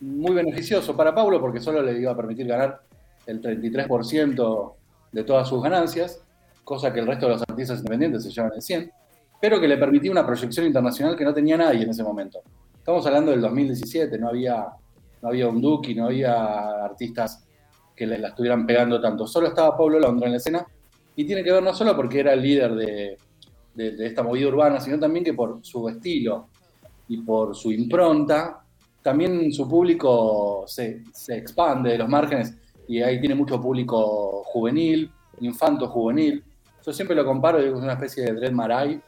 muy 0.00 0.34
beneficioso 0.34 0.96
para 0.96 1.14
Pablo 1.14 1.40
porque 1.40 1.60
solo 1.60 1.82
le 1.82 1.98
iba 1.98 2.12
a 2.12 2.16
permitir 2.16 2.46
ganar 2.46 2.80
el 3.26 3.40
33% 3.40 4.72
de 5.12 5.24
todas 5.24 5.48
sus 5.48 5.62
ganancias, 5.62 6.22
cosa 6.64 6.92
que 6.92 7.00
el 7.00 7.06
resto 7.06 7.26
de 7.26 7.32
los 7.32 7.42
artistas 7.48 7.78
independientes 7.78 8.22
se 8.22 8.30
llevan 8.30 8.52
el 8.54 8.60
100%, 8.60 8.92
pero 9.40 9.60
que 9.60 9.68
le 9.68 9.76
permitía 9.76 10.10
una 10.10 10.26
proyección 10.26 10.66
internacional 10.66 11.16
que 11.16 11.24
no 11.24 11.34
tenía 11.34 11.56
nadie 11.56 11.82
en 11.82 11.90
ese 11.90 12.02
momento. 12.02 12.40
Estamos 12.76 13.06
hablando 13.06 13.30
del 13.30 13.40
2017, 13.40 14.18
no 14.18 14.28
había, 14.28 14.66
no 15.22 15.28
había 15.28 15.48
un 15.48 15.60
Duki, 15.60 15.94
no 15.94 16.06
había 16.06 16.84
artistas 16.84 17.46
que 17.94 18.06
le 18.06 18.18
la 18.18 18.28
estuvieran 18.28 18.66
pegando 18.66 19.00
tanto. 19.00 19.26
Solo 19.26 19.48
estaba 19.48 19.76
Pablo 19.76 19.98
Londra 19.98 20.26
en 20.26 20.32
la 20.32 20.38
escena 20.38 20.66
y 21.14 21.24
tiene 21.24 21.42
que 21.42 21.52
ver 21.52 21.62
no 21.62 21.74
solo 21.74 21.96
porque 21.96 22.20
era 22.20 22.34
el 22.34 22.42
líder 22.42 22.74
de, 22.74 23.18
de 23.74 24.06
esta 24.06 24.22
movida 24.22 24.48
urbana, 24.48 24.80
sino 24.80 24.98
también 24.98 25.24
que 25.24 25.34
por 25.34 25.60
su 25.62 25.88
estilo 25.88 26.48
y 27.08 27.18
por 27.18 27.54
su 27.54 27.72
impronta 27.72 28.66
también 29.06 29.52
su 29.52 29.68
público 29.68 30.64
se, 30.66 31.04
expande 31.28 31.90
de 31.90 31.98
los 31.98 32.08
márgenes 32.08 32.56
y 32.88 33.00
ahí 33.00 33.20
tiene 33.20 33.36
mucho 33.36 33.60
público 33.60 34.42
juvenil, 34.46 35.08
infanto 35.42 35.86
juvenil. 35.86 36.42
Yo 36.84 36.92
siempre 36.92 37.14
lo 37.14 37.24
comparo, 37.24 37.62
digo, 37.62 37.76
es 37.76 37.84
una 37.84 37.92
especie 37.92 38.24
de 38.24 38.32
Dread 38.32 38.50
Marai 38.50 39.00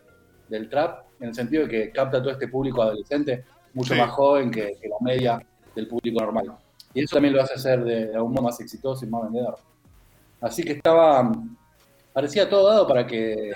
del 0.49 0.69
trap, 0.69 1.01
en 1.19 1.31
el 1.31 1.35
sentido 1.35 1.65
de 1.65 1.69
que 1.69 1.91
capta 1.91 2.23
todo 2.23 2.31
este 2.31 2.47
público 2.47 2.81
adolescente 2.81 3.45
mucho 3.75 3.97
más 3.97 4.11
joven 4.11 4.53
que, 4.53 4.79
la 4.89 4.97
media 5.01 5.45
del 5.79 5.89
público 5.89 6.21
normal. 6.21 6.53
Y 6.93 7.03
eso 7.05 7.15
también 7.15 7.35
lo 7.35 7.43
hace 7.43 7.59
ser 7.59 7.85
de, 7.85 8.15
algún 8.15 8.33
modo 8.33 8.45
más 8.45 8.61
exitoso 8.61 9.05
y 9.05 9.09
más 9.09 9.23
vendedor. 9.25 9.57
Así 10.41 10.63
que 10.63 10.73
estaba, 10.73 11.31
parecía 12.13 12.49
todo 12.49 12.69
dado 12.69 12.87
para 12.87 13.07
que, 13.07 13.53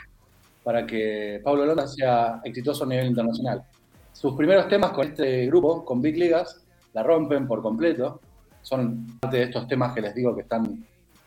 para 0.62 0.86
que 0.86 1.40
Pablo 1.42 1.66
Londra 1.66 1.86
sea 1.86 2.40
exitoso 2.44 2.84
a 2.84 2.86
nivel 2.86 3.06
internacional. 3.06 3.64
Sus 4.12 4.34
primeros 4.34 4.68
temas 4.68 4.92
con 4.92 5.06
este 5.06 5.46
grupo, 5.46 5.84
con 5.84 6.00
Big 6.00 6.16
Ligas, 6.16 6.62
la 6.92 7.02
rompen 7.02 7.46
por 7.46 7.62
completo. 7.62 8.20
Son 8.60 9.18
parte 9.18 9.38
de 9.38 9.42
estos 9.44 9.66
temas 9.66 9.92
que 9.92 10.02
les 10.02 10.14
digo 10.14 10.34
que 10.34 10.42
están 10.42 10.86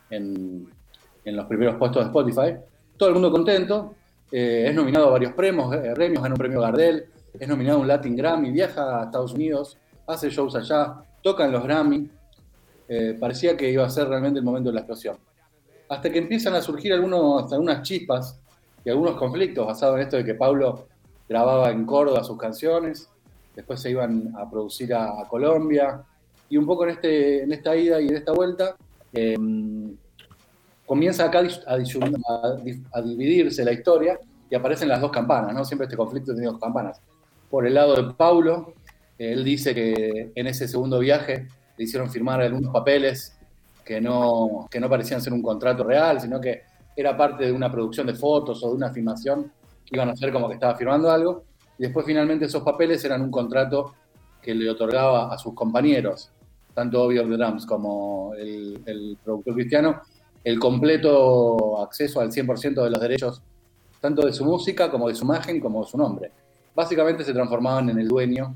en, 0.09 0.69
los 1.25 1.45
primeros 1.47 1.75
puestos 1.75 2.03
de 2.03 2.07
Spotify. 2.07 2.57
Todo 2.95 3.09
el 3.09 3.15
mundo 3.15 3.31
contento. 3.31 3.95
Eh, 4.31 4.65
es 4.69 4.75
nominado 4.75 5.07
a 5.07 5.11
varios 5.11 5.33
premios, 5.33 5.73
eh, 5.75 5.91
premios, 5.93 6.21
gana 6.21 6.33
un 6.33 6.39
premio 6.39 6.59
Gardel, 6.59 7.05
es 7.39 7.47
nominado 7.47 7.77
a 7.77 7.81
un 7.81 7.87
Latin 7.87 8.15
Grammy, 8.15 8.51
viaja 8.51 9.01
a 9.01 9.03
Estados 9.05 9.33
Unidos, 9.33 9.77
hace 10.07 10.29
shows 10.29 10.55
allá, 10.55 10.95
toca 11.21 11.45
en 11.45 11.51
los 11.51 11.63
Grammy. 11.63 12.09
Eh, 12.87 13.17
parecía 13.19 13.57
que 13.57 13.69
iba 13.69 13.85
a 13.85 13.89
ser 13.89 14.07
realmente 14.07 14.39
el 14.39 14.45
momento 14.45 14.69
de 14.69 14.75
la 14.75 14.81
explosión. 14.81 15.17
Hasta 15.89 16.09
que 16.11 16.19
empiezan 16.19 16.53
a 16.55 16.61
surgir 16.61 16.93
algunas 16.93 17.81
chispas 17.81 18.39
y 18.83 18.89
algunos 18.89 19.15
conflictos 19.15 19.65
basados 19.65 19.95
en 19.95 20.01
esto 20.03 20.17
de 20.17 20.25
que 20.25 20.35
Pablo 20.35 20.87
grababa 21.27 21.71
en 21.71 21.85
Córdoba 21.85 22.23
sus 22.23 22.37
canciones, 22.37 23.09
después 23.55 23.81
se 23.81 23.89
iban 23.89 24.33
a 24.37 24.49
producir 24.49 24.93
a, 24.93 25.25
Colombia, 25.27 26.03
y 26.49 26.57
un 26.57 26.65
poco 26.65 26.83
en, 26.83 26.91
este, 26.91 27.43
en 27.43 27.51
esta 27.51 27.75
ida 27.75 27.99
y 27.99 28.07
en 28.07 28.15
esta 28.15 28.31
vuelta 28.31 28.75
em, 29.13 29.95
comienza 30.85 31.25
acá 31.25 31.41
a, 31.65 33.01
dividirse 33.01 33.65
la 33.65 33.71
historia 33.71 34.19
y 34.49 34.55
aparecen 34.55 34.89
las 34.89 35.01
dos 35.01 35.11
campanas, 35.11 35.53
¿no? 35.53 35.65
Siempre 35.65 35.85
este 35.85 35.97
conflicto 35.97 36.33
tiene 36.33 36.47
dos 36.47 36.59
campanas. 36.59 37.01
Por 37.49 37.65
el 37.65 37.73
lado 37.73 37.95
de 37.95 38.13
Paulo, 38.13 38.73
él 39.17 39.43
dice 39.43 39.73
que 39.73 40.31
en 40.35 40.47
ese 40.47 40.67
segundo 40.67 40.99
viaje 40.99 41.47
le 41.77 41.83
hicieron 41.83 42.09
firmar 42.09 42.41
algunos 42.41 42.71
papeles 42.71 43.37
que 43.83 44.01
no, 44.01 44.67
que 44.69 44.79
no 44.79 44.89
parecían 44.89 45.21
ser 45.21 45.33
un 45.33 45.41
contrato 45.41 45.83
real, 45.83 46.19
sino 46.19 46.41
que 46.41 46.63
era 46.95 47.15
parte 47.15 47.45
de 47.45 47.51
una 47.51 47.71
producción 47.71 48.07
de 48.07 48.15
fotos 48.15 48.63
o 48.63 48.69
de 48.69 48.75
una 48.75 48.91
filmación 48.91 49.51
que 49.85 49.95
iban 49.95 50.09
a 50.09 50.13
hacer 50.13 50.31
como 50.31 50.47
que 50.47 50.55
estaba 50.55 50.75
firmando 50.75 51.11
algo, 51.11 51.43
y 51.77 51.83
después 51.83 52.05
finalmente 52.05 52.45
esos 52.45 52.63
papeles 52.63 53.03
eran 53.05 53.21
un 53.21 53.29
contrato 53.29 53.93
que 54.41 54.55
le 54.55 54.69
otorgaba 54.69 55.33
a 55.33 55.37
sus 55.37 55.53
compañeros, 55.53 56.31
tanto 56.73 57.03
Obi 57.03 57.17
the 57.17 57.23
Drums 57.25 57.65
como 57.65 58.33
el, 58.35 59.17
productor 59.23 59.53
cristiano, 59.53 60.01
el 60.43 60.59
completo 60.59 61.81
acceso 61.81 62.21
al 62.21 62.31
100% 62.31 62.83
de 62.83 62.89
los 62.89 62.99
derechos, 62.99 63.41
tanto 63.99 64.25
de 64.25 64.33
su 64.33 64.45
música 64.45 64.89
como 64.89 65.07
de 65.07 65.15
su 65.15 65.25
imagen 65.25 65.59
como 65.59 65.83
de 65.83 65.89
su 65.89 65.97
nombre. 65.97 66.31
Básicamente 66.75 67.23
se 67.23 67.33
transformaban 67.33 67.89
en 67.89 67.99
el 67.99 68.07
dueño 68.07 68.55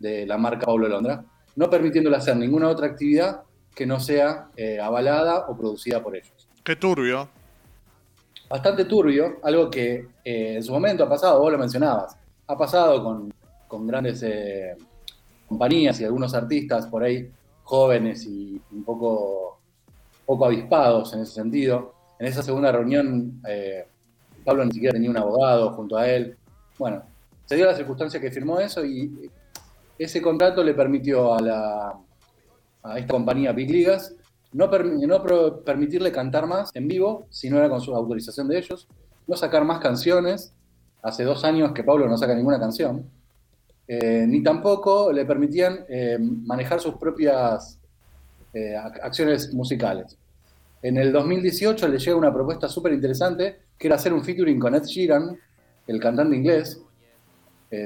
de 0.00 0.26
la 0.26 0.36
marca 0.36 0.66
Pablo 0.66 0.88
Londra, 0.88 1.24
no 1.56 1.70
permitiéndole 1.70 2.16
hacer 2.16 2.36
ninguna 2.36 2.68
otra 2.68 2.86
actividad 2.86 3.42
que 3.74 3.86
no 3.86 4.00
sea 4.00 4.48
eh, 4.56 4.80
avalada 4.80 5.46
o 5.48 5.56
producida 5.56 6.02
por 6.02 6.16
ellos. 6.16 6.48
Qué 6.64 6.74
turbio 6.74 7.28
bastante 8.48 8.84
turbio, 8.84 9.38
algo 9.44 9.70
que 9.70 10.08
eh, 10.24 10.54
en 10.56 10.62
su 10.64 10.72
momento 10.72 11.04
ha 11.04 11.08
pasado, 11.08 11.38
vos 11.38 11.52
lo 11.52 11.58
mencionabas, 11.58 12.16
ha 12.48 12.58
pasado 12.58 13.04
con, 13.68 13.86
grandes 13.86 14.24
eh, 14.24 14.76
compañías 15.46 16.00
y 16.00 16.04
algunos 16.04 16.34
artistas 16.34 16.88
por 16.88 17.04
ahí 17.04 17.30
jóvenes 17.62 18.26
y 18.26 18.60
un 18.72 18.82
poco, 18.82 19.60
poco 20.26 20.46
avispados 20.46 21.14
en 21.14 21.20
ese 21.20 21.34
sentido. 21.34 21.94
En 22.18 22.26
esa 22.26 22.42
segunda 22.42 22.72
reunión, 22.72 23.40
Pablo 24.44 24.64
ni 24.64 24.72
siquiera 24.72 24.94
tenía 24.94 25.10
un 25.10 25.16
abogado 25.16 25.72
junto 25.74 25.96
a 25.96 26.08
él. 26.08 26.36
Bueno, 26.76 27.04
se 27.44 27.54
dio 27.54 27.66
la 27.66 27.76
circunstancia 27.76 28.20
que 28.20 28.32
firmó 28.32 28.58
eso 28.58 28.84
y 28.84 29.30
ese 30.00 30.22
contrato 30.22 30.64
le 30.64 30.72
permitió 30.72 31.34
a, 31.34 32.00
esta 32.96 33.12
compañía 33.12 33.52
Big 33.52 33.70
Ligas 33.70 34.14
no, 34.52 34.70
permitirle 34.70 36.10
cantar 36.10 36.46
más 36.46 36.70
en 36.74 36.88
vivo 36.88 37.26
si 37.28 37.50
no 37.50 37.58
era 37.58 37.68
con 37.68 37.82
su 37.82 37.94
autorización 37.94 38.48
de 38.48 38.58
ellos, 38.58 38.88
no 39.26 39.36
sacar 39.36 39.62
más 39.64 39.78
canciones, 39.78 40.54
hace 41.02 41.22
dos 41.22 41.44
años 41.44 41.72
que 41.72 41.84
Pablo 41.84 42.08
no 42.08 42.16
saca 42.16 42.34
ninguna 42.34 42.58
canción, 42.58 43.04
eh, 43.86 44.24
ni 44.26 44.42
tampoco 44.42 45.12
le 45.12 45.26
permitían 45.26 45.84
eh, 45.88 46.18
manejar 46.18 46.80
sus 46.80 46.94
propias 46.94 47.78
eh, 48.54 48.74
acciones 48.76 49.52
musicales. 49.52 50.16
En 50.82 50.96
el 50.96 51.12
2018 51.12 51.88
le 51.88 51.98
llega 51.98 52.16
una 52.16 52.32
propuesta 52.32 52.68
súper 52.68 52.94
interesante, 52.94 53.60
que 53.76 53.86
era 53.86 53.96
hacer 53.96 54.14
un 54.14 54.24
featuring 54.24 54.58
con 54.58 54.74
Ed 54.74 54.84
Sheeran, 54.84 55.38
el 55.86 56.00
cantante 56.00 56.36
inglés. 56.36 56.80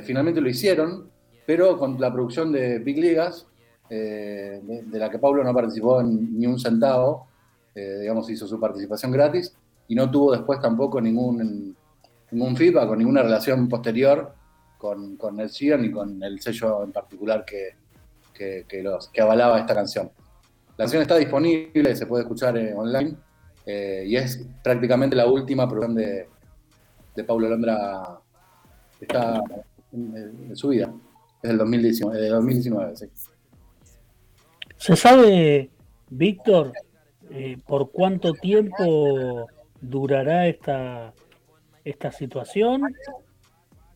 finalmente 0.04 0.40
lo 0.40 0.48
hicieron, 0.48 1.10
pero 1.46 1.78
con 1.78 2.00
la 2.00 2.12
producción 2.12 2.52
de 2.52 2.78
Big 2.78 2.98
Ligas, 2.98 3.46
eh, 3.90 4.60
de, 4.62 4.98
la 4.98 5.10
que 5.10 5.18
Pablo 5.18 5.44
no 5.44 5.52
participó 5.52 6.00
en 6.00 6.38
ni 6.38 6.46
un 6.46 6.58
centavo, 6.58 7.28
eh, 7.74 7.98
digamos, 8.00 8.28
hizo 8.30 8.46
su 8.46 8.58
participación 8.58 9.12
gratis 9.12 9.54
y 9.88 9.94
no 9.94 10.10
tuvo 10.10 10.32
después 10.32 10.60
tampoco 10.60 11.00
ningún, 11.00 11.76
ningún 12.30 12.56
feedback 12.56 12.90
o 12.90 12.96
ninguna 12.96 13.22
relación 13.22 13.68
posterior 13.68 14.34
con, 14.78 15.16
con 15.16 15.38
el 15.40 15.50
CIA 15.50 15.76
ni 15.76 15.90
con 15.90 16.22
el 16.22 16.40
sello 16.40 16.82
en 16.84 16.92
particular 16.92 17.44
que, 17.44 17.76
que, 18.32 18.66
que 18.66 19.20
avalaba 19.20 19.58
esta 19.60 19.74
canción. 19.74 20.10
La 20.76 20.84
canción 20.84 21.02
está 21.02 21.16
disponible, 21.16 21.94
se 21.94 22.06
puede 22.06 22.22
escuchar 22.22 22.56
eh, 22.56 22.74
online 22.74 23.16
y 23.66 24.16
es 24.16 24.46
prácticamente 24.62 25.16
la 25.16 25.26
última 25.26 25.66
producción 25.66 25.94
de, 25.94 26.28
de 27.14 27.24
Pablo 27.24 27.48
Londra 27.48 28.20
en, 29.92 30.56
su 30.56 30.68
vida, 30.68 30.92
es 31.44 31.48
del 31.50 31.58
2019, 31.58 32.20
de 32.20 32.28
2019 32.28 32.96
sí. 32.96 33.06
¿Se 34.78 34.96
sabe, 34.96 35.70
Víctor, 36.10 36.72
eh, 37.30 37.58
por 37.66 37.90
cuánto 37.90 38.32
tiempo 38.32 39.46
durará 39.80 40.46
esta, 40.48 41.12
esta 41.84 42.10
situación? 42.10 42.82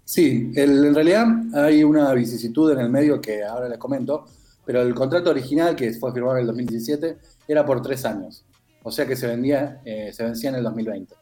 Sí, 0.04 0.52
en 0.54 0.94
realidad 0.94 1.26
hay 1.54 1.84
una 1.84 2.12
vicisitud 2.14 2.72
en 2.72 2.80
el 2.80 2.90
medio 2.90 3.20
que 3.20 3.44
ahora 3.44 3.68
les 3.68 3.78
comento, 3.78 4.26
pero 4.64 4.80
el 4.80 4.94
contrato 4.94 5.30
original 5.30 5.74
que 5.74 5.92
fue 5.92 6.12
firmado 6.12 6.36
en 6.36 6.42
el 6.42 6.46
2017 6.48 7.18
era 7.48 7.64
por 7.66 7.82
tres 7.82 8.04
años, 8.04 8.44
o 8.82 8.90
sea 8.90 9.06
que 9.06 9.16
se, 9.16 9.26
vendía, 9.26 9.80
eh, 9.84 10.10
se 10.12 10.24
vencía 10.24 10.50
en 10.50 10.56
el 10.56 10.62
2020. 10.64 11.14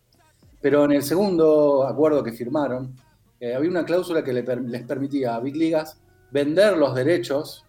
Pero 0.61 0.85
en 0.85 0.92
el 0.92 1.02
segundo 1.02 1.87
acuerdo 1.87 2.23
que 2.23 2.33
firmaron, 2.33 2.95
eh, 3.40 3.54
había 3.54 3.71
una 3.71 3.85
cláusula 3.85 4.23
que 4.23 4.33
les 4.33 4.85
permitía 4.85 5.35
a 5.35 5.40
Big 5.40 5.56
Ligas 5.56 5.99
vender 6.37 6.76
los 6.76 6.95
derechos 6.95 7.64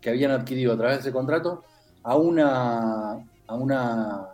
que 0.00 0.10
habían 0.10 0.32
adquirido 0.32 0.72
a 0.72 0.76
través 0.76 0.96
de 0.96 1.00
ese 1.02 1.12
contrato 1.12 1.62
a 2.02 2.16
una, 2.16 3.12
a 3.46 3.54
una 3.54 4.26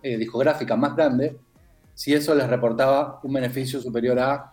eh, 0.00 0.16
discográfica 0.16 0.76
más 0.76 0.94
grande 0.94 1.36
si 1.94 2.14
eso 2.14 2.32
les 2.32 2.48
reportaba 2.48 3.18
un 3.24 3.32
beneficio 3.32 3.80
superior 3.80 4.20
a 4.20 4.52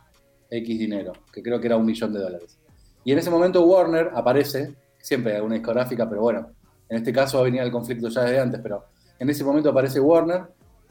X 0.50 0.80
dinero, 0.80 1.14
que 1.32 1.44
creo 1.44 1.60
que 1.60 1.68
era 1.68 1.78
un 1.78 1.86
millón 1.86 2.12
de 2.12 2.20
dólares. 2.20 2.58
Y 3.04 3.12
en 3.12 3.20
ese 3.20 3.30
momento 3.30 3.64
Warner 3.64 4.10
aparece, 4.16 4.76
siempre 4.98 5.34
hay 5.34 5.38
alguna 5.38 5.56
discográfica, 5.56 6.10
pero 6.10 6.22
bueno, 6.22 6.52
en 6.90 6.98
este 6.98 7.14
caso 7.14 7.44
venía 7.44 7.62
el 7.62 7.72
conflicto 7.72 8.10
ya 8.10 8.24
desde 8.24 8.40
antes, 8.40 8.62
pero 8.64 8.86
en 9.20 9.30
ese 9.30 9.44
momento 9.44 9.70
aparece 9.70 10.00
Warner 10.00 10.46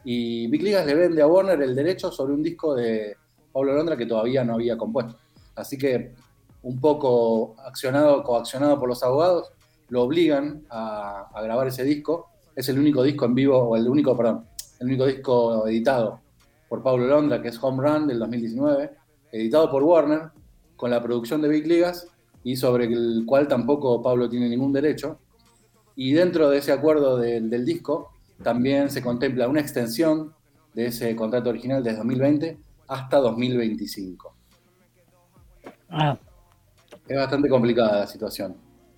y 0.05 0.47
Big 0.47 0.63
Ligas 0.63 0.87
le 0.87 0.95
vende 0.95 1.23
a 1.23 1.27
Warner 1.27 1.61
el 1.61 1.75
derecho 1.75 2.13
sobre 2.13 2.35
un 2.35 2.43
disco 2.43 2.75
de 2.77 3.17
Pablo 3.53 3.75
Londra 3.75 3.97
que 3.97 4.07
todavía 4.07 4.45
no 4.45 4.55
había 4.55 4.77
compuesto. 4.77 5.17
Así 5.57 5.77
que 5.77 6.15
un 6.63 6.81
poco 6.81 7.57
accionado, 7.65 8.23
coaccionado 8.23 8.79
por 8.79 8.89
los 8.89 9.03
abogados, 9.03 9.53
lo 9.89 10.03
obligan 10.03 10.65
a, 10.71 11.31
grabar 11.43 11.69
ese 11.69 11.85
disco. 11.85 12.31
Es 12.55 12.69
el 12.69 12.79
único 12.79 13.03
disco 13.03 13.25
en 13.25 13.35
vivo, 13.35 13.59
o 13.59 13.77
el 13.77 13.89
único, 13.89 14.17
perdón, 14.17 14.47
el 14.79 14.87
único 14.87 15.07
disco 15.07 15.67
editado 15.67 16.21
por 16.69 16.83
Pablo 16.83 17.07
Londra, 17.07 17.43
que 17.43 17.49
es 17.49 17.63
Home 17.63 17.83
Run 17.83 18.07
del 18.07 18.19
2019, 18.19 18.91
editado 19.33 19.71
por 19.71 19.83
Warner, 19.83 20.31
con 20.77 20.91
la 20.91 21.03
producción 21.03 21.43
de 21.43 21.49
Big 21.49 21.67
Ligas 21.67 22.09
y 22.43 22.57
sobre 22.57 22.87
el 22.87 23.25
cual 23.27 23.49
tampoco 23.49 24.03
Pablo 24.03 24.29
tiene 24.29 24.49
ningún 24.49 24.73
derecho. 24.73 25.19
Y 25.97 26.13
dentro 26.13 26.49
de 26.49 26.59
ese 26.59 26.73
acuerdo 26.73 27.19
del 27.19 27.65
disco 27.65 28.13
también 28.43 28.89
se 28.91 29.03
contempla 29.03 29.49
una 29.49 29.61
extensión 29.61 30.33
de 30.73 30.87
ese 30.87 31.15
contrato 31.17 31.51
original 31.51 31.83
desde 31.83 31.99
2020 31.99 32.59
hasta 32.89 33.19
2025. 33.19 34.35
Ah. 35.91 36.19
Es 37.11 37.17
bastante 37.17 37.49
complicada 37.49 38.01
la 38.01 38.07
situación. 38.07 38.55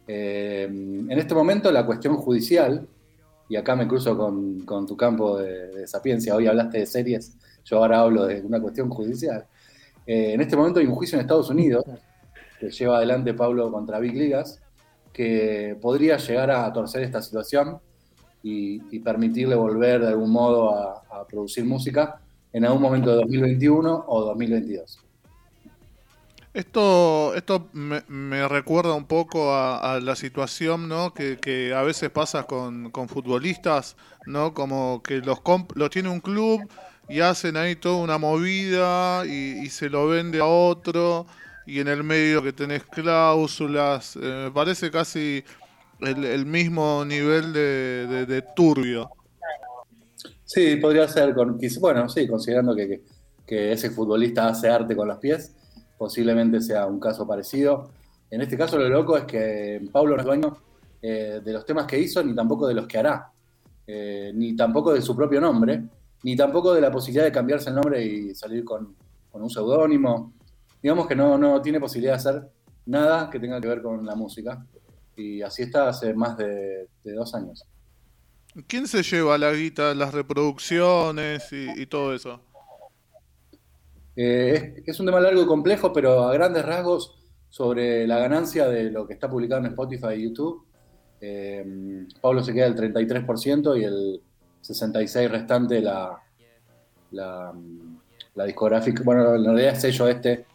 Eh, 0.06 0.64
en 0.64 1.18
este 1.18 1.34
momento 1.34 1.72
la 1.72 1.86
cuestión 1.86 2.16
judicial, 2.16 2.86
y 3.48 3.56
acá 3.56 3.74
me 3.74 3.88
cruzo 3.88 4.16
con, 4.16 4.86
tu 4.86 4.96
campo 4.96 5.38
de 5.38 5.86
sapiencia, 5.86 6.36
hoy 6.36 6.46
hablaste 6.46 6.78
de 6.78 6.86
series 6.86 7.36
yo 7.64 7.78
ahora 7.78 8.00
hablo 8.00 8.26
de 8.26 8.40
una 8.42 8.60
cuestión 8.60 8.88
judicial. 8.90 9.46
Eh, 10.06 10.32
en 10.32 10.40
este 10.40 10.56
momento 10.56 10.80
hay 10.80 10.86
un 10.86 10.94
juicio 10.94 11.16
en 11.16 11.22
Estados 11.22 11.50
Unidos 11.50 11.84
que 12.58 12.70
lleva 12.70 12.96
adelante 12.96 13.34
Pablo 13.34 13.70
contra 13.70 13.98
Big 13.98 14.14
Ligas, 14.14 14.60
que 15.12 15.76
podría 15.80 16.16
llegar 16.16 16.50
a 16.50 16.72
torcer 16.72 17.02
esta 17.02 17.22
situación 17.22 17.78
y, 18.42 18.98
permitirle 19.00 19.54
volver 19.54 20.00
de 20.00 20.08
algún 20.08 20.30
modo 20.30 20.74
a, 20.74 21.26
producir 21.28 21.64
música 21.64 22.20
en 22.52 22.64
algún 22.64 22.82
momento 22.82 23.10
de 23.10 23.16
2021 23.16 24.04
o 24.06 24.24
2022. 24.24 25.00
Esto, 26.54 27.34
esto 27.34 27.70
me, 27.72 28.46
recuerda 28.46 28.92
un 28.92 29.06
poco 29.06 29.54
a, 29.54 29.98
la 30.02 30.14
situación 30.16 30.86
¿no? 30.86 31.14
que, 31.14 31.72
a 31.74 31.82
veces 31.82 32.10
pasa 32.10 32.44
con, 32.44 32.92
futbolistas, 33.08 33.96
¿no? 34.26 34.52
como 34.52 35.02
que 35.02 35.20
los, 35.20 35.40
los 35.74 35.90
tiene 35.90 36.10
un 36.10 36.20
club 36.20 36.60
y 37.08 37.20
hacen 37.20 37.56
ahí 37.56 37.76
toda 37.76 37.96
una 37.96 38.18
movida 38.18 39.24
y, 39.24 39.66
se 39.70 39.88
lo 39.88 40.08
vende 40.08 40.40
a 40.40 40.44
otro 40.44 41.26
y 41.66 41.80
en 41.80 41.88
el 41.88 42.04
medio 42.04 42.42
que 42.42 42.52
tenés 42.52 42.84
cláusulas, 42.84 44.16
eh, 44.16 44.44
me 44.44 44.50
parece 44.50 44.90
casi 44.90 45.44
el, 46.00 46.44
mismo 46.44 47.04
nivel 47.04 47.52
de, 47.52 48.44
turbio. 48.54 49.10
Sí, 50.44 50.76
podría 50.76 51.08
ser, 51.08 51.34
con, 51.34 51.58
bueno, 51.80 52.08
sí, 52.08 52.26
considerando 52.26 52.74
que, 52.74 53.00
ese 53.46 53.90
futbolista 53.90 54.48
hace 54.48 54.70
arte 54.70 54.96
con 54.96 55.08
los 55.08 55.18
pies, 55.18 55.54
posiblemente 56.02 56.60
sea 56.60 56.86
un 56.86 56.98
caso 56.98 57.24
parecido. 57.24 57.92
En 58.28 58.40
este 58.40 58.58
caso 58.58 58.76
lo 58.76 58.88
loco 58.88 59.16
es 59.16 59.22
que 59.22 59.80
Pablo 59.92 60.16
no 60.16 60.58
eh, 61.00 61.40
de 61.44 61.52
los 61.52 61.64
temas 61.64 61.86
que 61.86 61.96
hizo, 61.96 62.24
ni 62.24 62.34
tampoco 62.34 62.66
de 62.66 62.74
los 62.74 62.88
que 62.88 62.98
hará, 62.98 63.30
eh, 63.86 64.32
ni 64.34 64.56
tampoco 64.56 64.92
de 64.92 65.00
su 65.00 65.14
propio 65.14 65.40
nombre 65.40 65.84
ni 66.24 66.34
tampoco 66.34 66.74
de 66.74 66.80
la 66.80 66.90
posibilidad 66.90 67.24
de 67.24 67.30
cambiarse 67.30 67.68
el 67.68 67.76
nombre 67.76 68.04
y 68.04 68.34
salir 68.34 68.64
con, 68.64 68.96
un 69.32 69.48
seudónimo. 69.48 70.32
Digamos 70.82 71.06
que 71.06 71.14
no, 71.14 71.38
no 71.38 71.62
tiene 71.62 71.78
posibilidad 71.78 72.14
de 72.14 72.16
hacer 72.16 72.48
nada 72.86 73.30
que 73.30 73.38
tenga 73.38 73.60
que 73.60 73.68
ver 73.68 73.80
con 73.80 74.04
la 74.04 74.16
música. 74.16 74.66
Y 75.16 75.40
así 75.40 75.62
está 75.62 75.88
hace 75.88 76.14
más 76.14 76.36
de, 76.36 76.88
dos 77.04 77.32
años. 77.36 77.64
¿Quién 78.66 78.88
se 78.88 79.04
lleva 79.04 79.38
la 79.38 79.52
guita, 79.52 79.94
las 79.94 80.12
reproducciones 80.12 81.48
y, 81.52 81.86
todo 81.86 82.12
eso? 82.12 82.40
Eh, 84.14 84.82
es, 84.86 85.00
un 85.00 85.06
tema 85.06 85.20
largo 85.20 85.42
y 85.42 85.46
complejo, 85.46 85.92
pero 85.92 86.24
a 86.24 86.32
grandes 86.34 86.64
rasgos 86.64 87.14
sobre 87.48 88.06
la 88.06 88.18
ganancia 88.18 88.68
de 88.68 88.90
lo 88.90 89.06
que 89.06 89.14
está 89.14 89.28
publicado 89.28 89.60
en 89.60 89.70
Spotify 89.70 90.14
y 90.16 90.24
YouTube. 90.24 90.64
Eh, 91.20 92.06
Pablo 92.20 92.42
se 92.42 92.52
queda 92.52 92.66
el 92.66 92.76
33% 92.76 93.80
y 93.80 93.84
el 93.84 94.22
66 94.60 95.30
restante 95.30 95.80
la, 95.80 96.18
la, 97.12 97.52
discográfica, 98.44 99.02
bueno, 99.04 99.34
en 99.34 99.44
realidad 99.44 99.74
es 99.74 99.80
sello 99.80 100.08
este, 100.08 100.46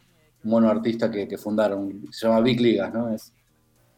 mono 0.44 0.70
artista 0.70 1.10
que, 1.10 1.38
fundaron, 1.38 2.06
se 2.12 2.28
llama 2.28 2.42
Big 2.42 2.60
Ligas, 2.60 2.94
¿no? 2.94 3.14
Es, 3.14 3.34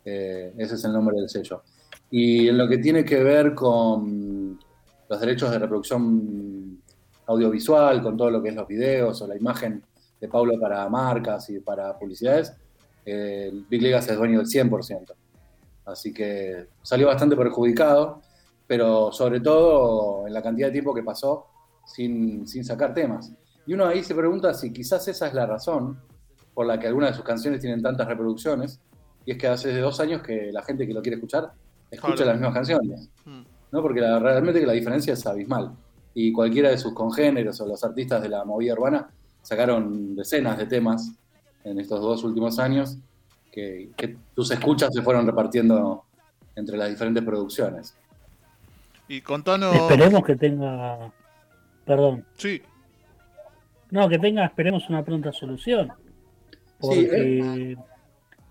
eh, 0.05 0.53
ese 0.57 0.75
es 0.75 0.83
el 0.83 0.93
nombre 0.93 1.17
del 1.17 1.29
sello. 1.29 1.63
Y 2.11 2.47
en 2.47 2.57
lo 2.57 2.67
que 2.67 2.77
tiene 2.79 3.05
que 3.05 3.23
ver 3.23 3.53
con 3.53 4.59
los 5.07 5.19
derechos 5.19 5.51
de 5.51 5.59
reproducción 5.59 6.68
audiovisual, 7.29 8.01
con 8.01 8.17
todo 8.17 8.29
lo 8.29 8.41
que 8.41 8.49
es 8.49 8.55
los 8.55 8.67
videos 8.67 9.21
o 9.21 9.27
la 9.27 9.37
imagen 9.37 9.83
de 10.19 10.27
Pablo 10.27 10.59
para 10.59 10.87
marcas 10.89 11.49
y 11.49 11.59
para 11.59 11.97
publicidades, 11.97 12.53
eh, 13.05 13.51
Big 13.69 13.81
Ligas 13.81 14.07
es 14.09 14.17
dueño 14.17 14.39
del 14.39 14.47
100%. 14.47 15.13
Así 15.85 16.13
que 16.13 16.67
salió 16.83 17.07
bastante 17.07 17.35
perjudicado 17.35 18.21
pero 18.69 19.11
sobre 19.11 19.39
todo 19.39 20.27
en 20.27 20.33
la 20.33 20.43
cantidad 20.43 20.67
de 20.67 20.73
tiempo 20.73 20.93
que 20.93 21.01
pasó 21.01 21.47
sin, 21.87 22.45
sacar 22.63 22.93
temas. 22.93 23.33
Y 23.65 23.73
uno 23.73 23.87
ahí 23.87 24.03
se 24.03 24.13
pregunta 24.13 24.53
si 24.53 24.71
quizás 24.71 25.07
esa 25.07 25.25
es 25.25 25.33
la 25.33 25.47
razón 25.47 25.99
por 26.53 26.67
la 26.67 26.79
que 26.79 26.85
algunas 26.85 27.09
de 27.09 27.15
sus 27.15 27.25
canciones 27.25 27.61
tienen 27.61 27.81
tantas 27.81 28.07
reproducciones, 28.07 28.79
y 29.25 29.31
es 29.31 29.39
que 29.39 29.47
hace 29.47 29.75
dos 29.79 29.99
años 29.99 30.21
que 30.21 30.51
la 30.51 30.61
gente 30.61 30.85
que 30.85 30.93
lo 30.93 31.01
quiere 31.01 31.15
escuchar 31.15 31.51
escucha 31.89 32.23
las 32.25 32.35
mismas 32.35 32.53
canciones, 32.53 33.09
mm. 33.25 33.41
¿no? 33.71 33.81
porque 33.81 34.01
realmente 34.01 34.59
que 34.59 34.67
la 34.67 34.73
diferencia 34.73 35.13
es 35.13 35.25
abismal. 35.25 35.71
Y 36.21 36.33
cualquiera 36.33 36.69
de 36.69 36.77
sus 36.77 36.93
congéneros 36.93 37.61
o 37.61 37.65
los 37.65 37.81
artistas 37.81 38.21
de 38.21 38.27
la 38.27 38.43
movida 38.43 38.73
urbana 38.73 39.09
sacaron 39.41 40.17
decenas 40.17 40.57
de 40.57 40.65
temas 40.65 41.13
en 41.63 41.79
estos 41.79 42.01
dos 42.01 42.25
últimos 42.25 42.59
años 42.59 42.97
que, 43.49 43.91
que 43.95 44.17
tus 44.35 44.51
escuchas 44.51 44.89
se 44.93 45.01
fueron 45.01 45.25
repartiendo 45.25 46.03
entre 46.57 46.75
las 46.75 46.89
diferentes 46.89 47.23
producciones. 47.23 47.95
Y 49.07 49.21
contanos. 49.21 49.73
Esperemos 49.73 50.25
que 50.25 50.35
tenga. 50.35 51.09
Perdón. 51.85 52.25
Sí. 52.35 52.61
No, 53.89 54.09
que 54.09 54.19
tenga, 54.19 54.43
esperemos 54.43 54.89
una 54.89 55.05
pronta 55.05 55.31
solución. 55.31 55.93
Porque. 56.81 57.77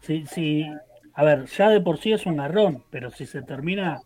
Sí, 0.01 0.25
sí, 0.27 0.65
A 1.13 1.23
ver, 1.23 1.45
ya 1.45 1.69
de 1.69 1.83
por 1.83 1.99
sí 1.99 2.13
es 2.13 2.25
un 2.25 2.39
garrón, 2.39 2.83
pero 2.89 3.11
si 3.11 3.27
se 3.27 3.43
termina 3.43 4.01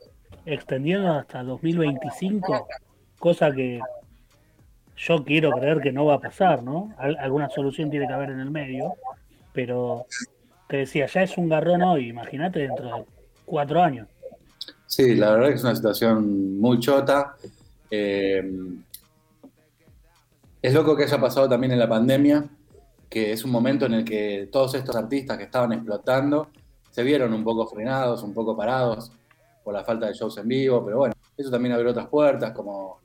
extendiendo 0.47 1.13
hasta 1.13 1.45
2025, 1.45 2.67
cosa 3.23 3.53
que 3.53 3.79
yo 4.97 5.25
quiero 5.25 5.53
creer 5.53 5.81
que 5.81 5.93
no 5.93 6.07
va 6.07 6.15
a 6.15 6.21
pasar, 6.21 6.65
¿no? 6.65 6.93
alguna 6.99 7.49
solución 7.49 7.89
tiene 7.89 8.09
que 8.09 8.13
haber 8.13 8.31
en 8.31 8.41
el 8.41 8.51
medio, 8.51 8.95
pero 9.53 10.07
te 10.69 10.79
decía, 10.79 11.07
ya 11.07 11.23
es 11.23 11.39
un 11.39 11.49
garrón 11.49 11.83
hoy, 11.83 12.09
imagínate 12.09 12.59
dentro 12.59 12.85
de 12.85 13.05
cuatro 13.45 13.81
años. 13.81 14.09
Sí, 14.87 15.15
la 15.15 15.31
verdad 15.31 15.51
que 15.51 15.55
es 15.55 15.63
una 15.63 15.77
situación 15.77 16.59
muy 16.59 16.81
chota. 16.81 17.37
Eh, 17.89 18.43
es 20.61 20.75
loco 20.75 20.97
que 20.97 21.05
haya 21.05 21.21
pasado 21.21 21.49
también 21.49 21.73
en 21.73 21.79
la 21.79 21.89
pandemia, 21.89 22.45
que 23.09 23.31
es 23.31 23.45
un 23.45 23.53
momento 23.53 23.87
en 23.87 23.95
el 23.95 24.05
que 24.05 24.49
todos 24.51 24.75
estos 24.75 24.97
artistas 24.97 25.39
que 25.39 25.45
estaban 25.45 25.73
explotando 25.73 26.49
se 26.91 27.05
vieron 27.05 27.33
un 27.33 27.45
poco 27.45 27.69
frenados, 27.69 28.25
un 28.25 28.35
poco 28.35 28.57
parados 28.57 29.13
por 29.63 29.75
la 29.75 29.85
falta 29.85 30.07
de 30.07 30.15
shows 30.15 30.39
en 30.39 30.49
vivo, 30.49 30.85
pero 30.85 30.99
bueno, 30.99 31.15
eso 31.37 31.51
también 31.53 31.75
abrió 31.75 31.93
otras 31.93 32.09
puertas, 32.09 32.51
como, 32.51 33.02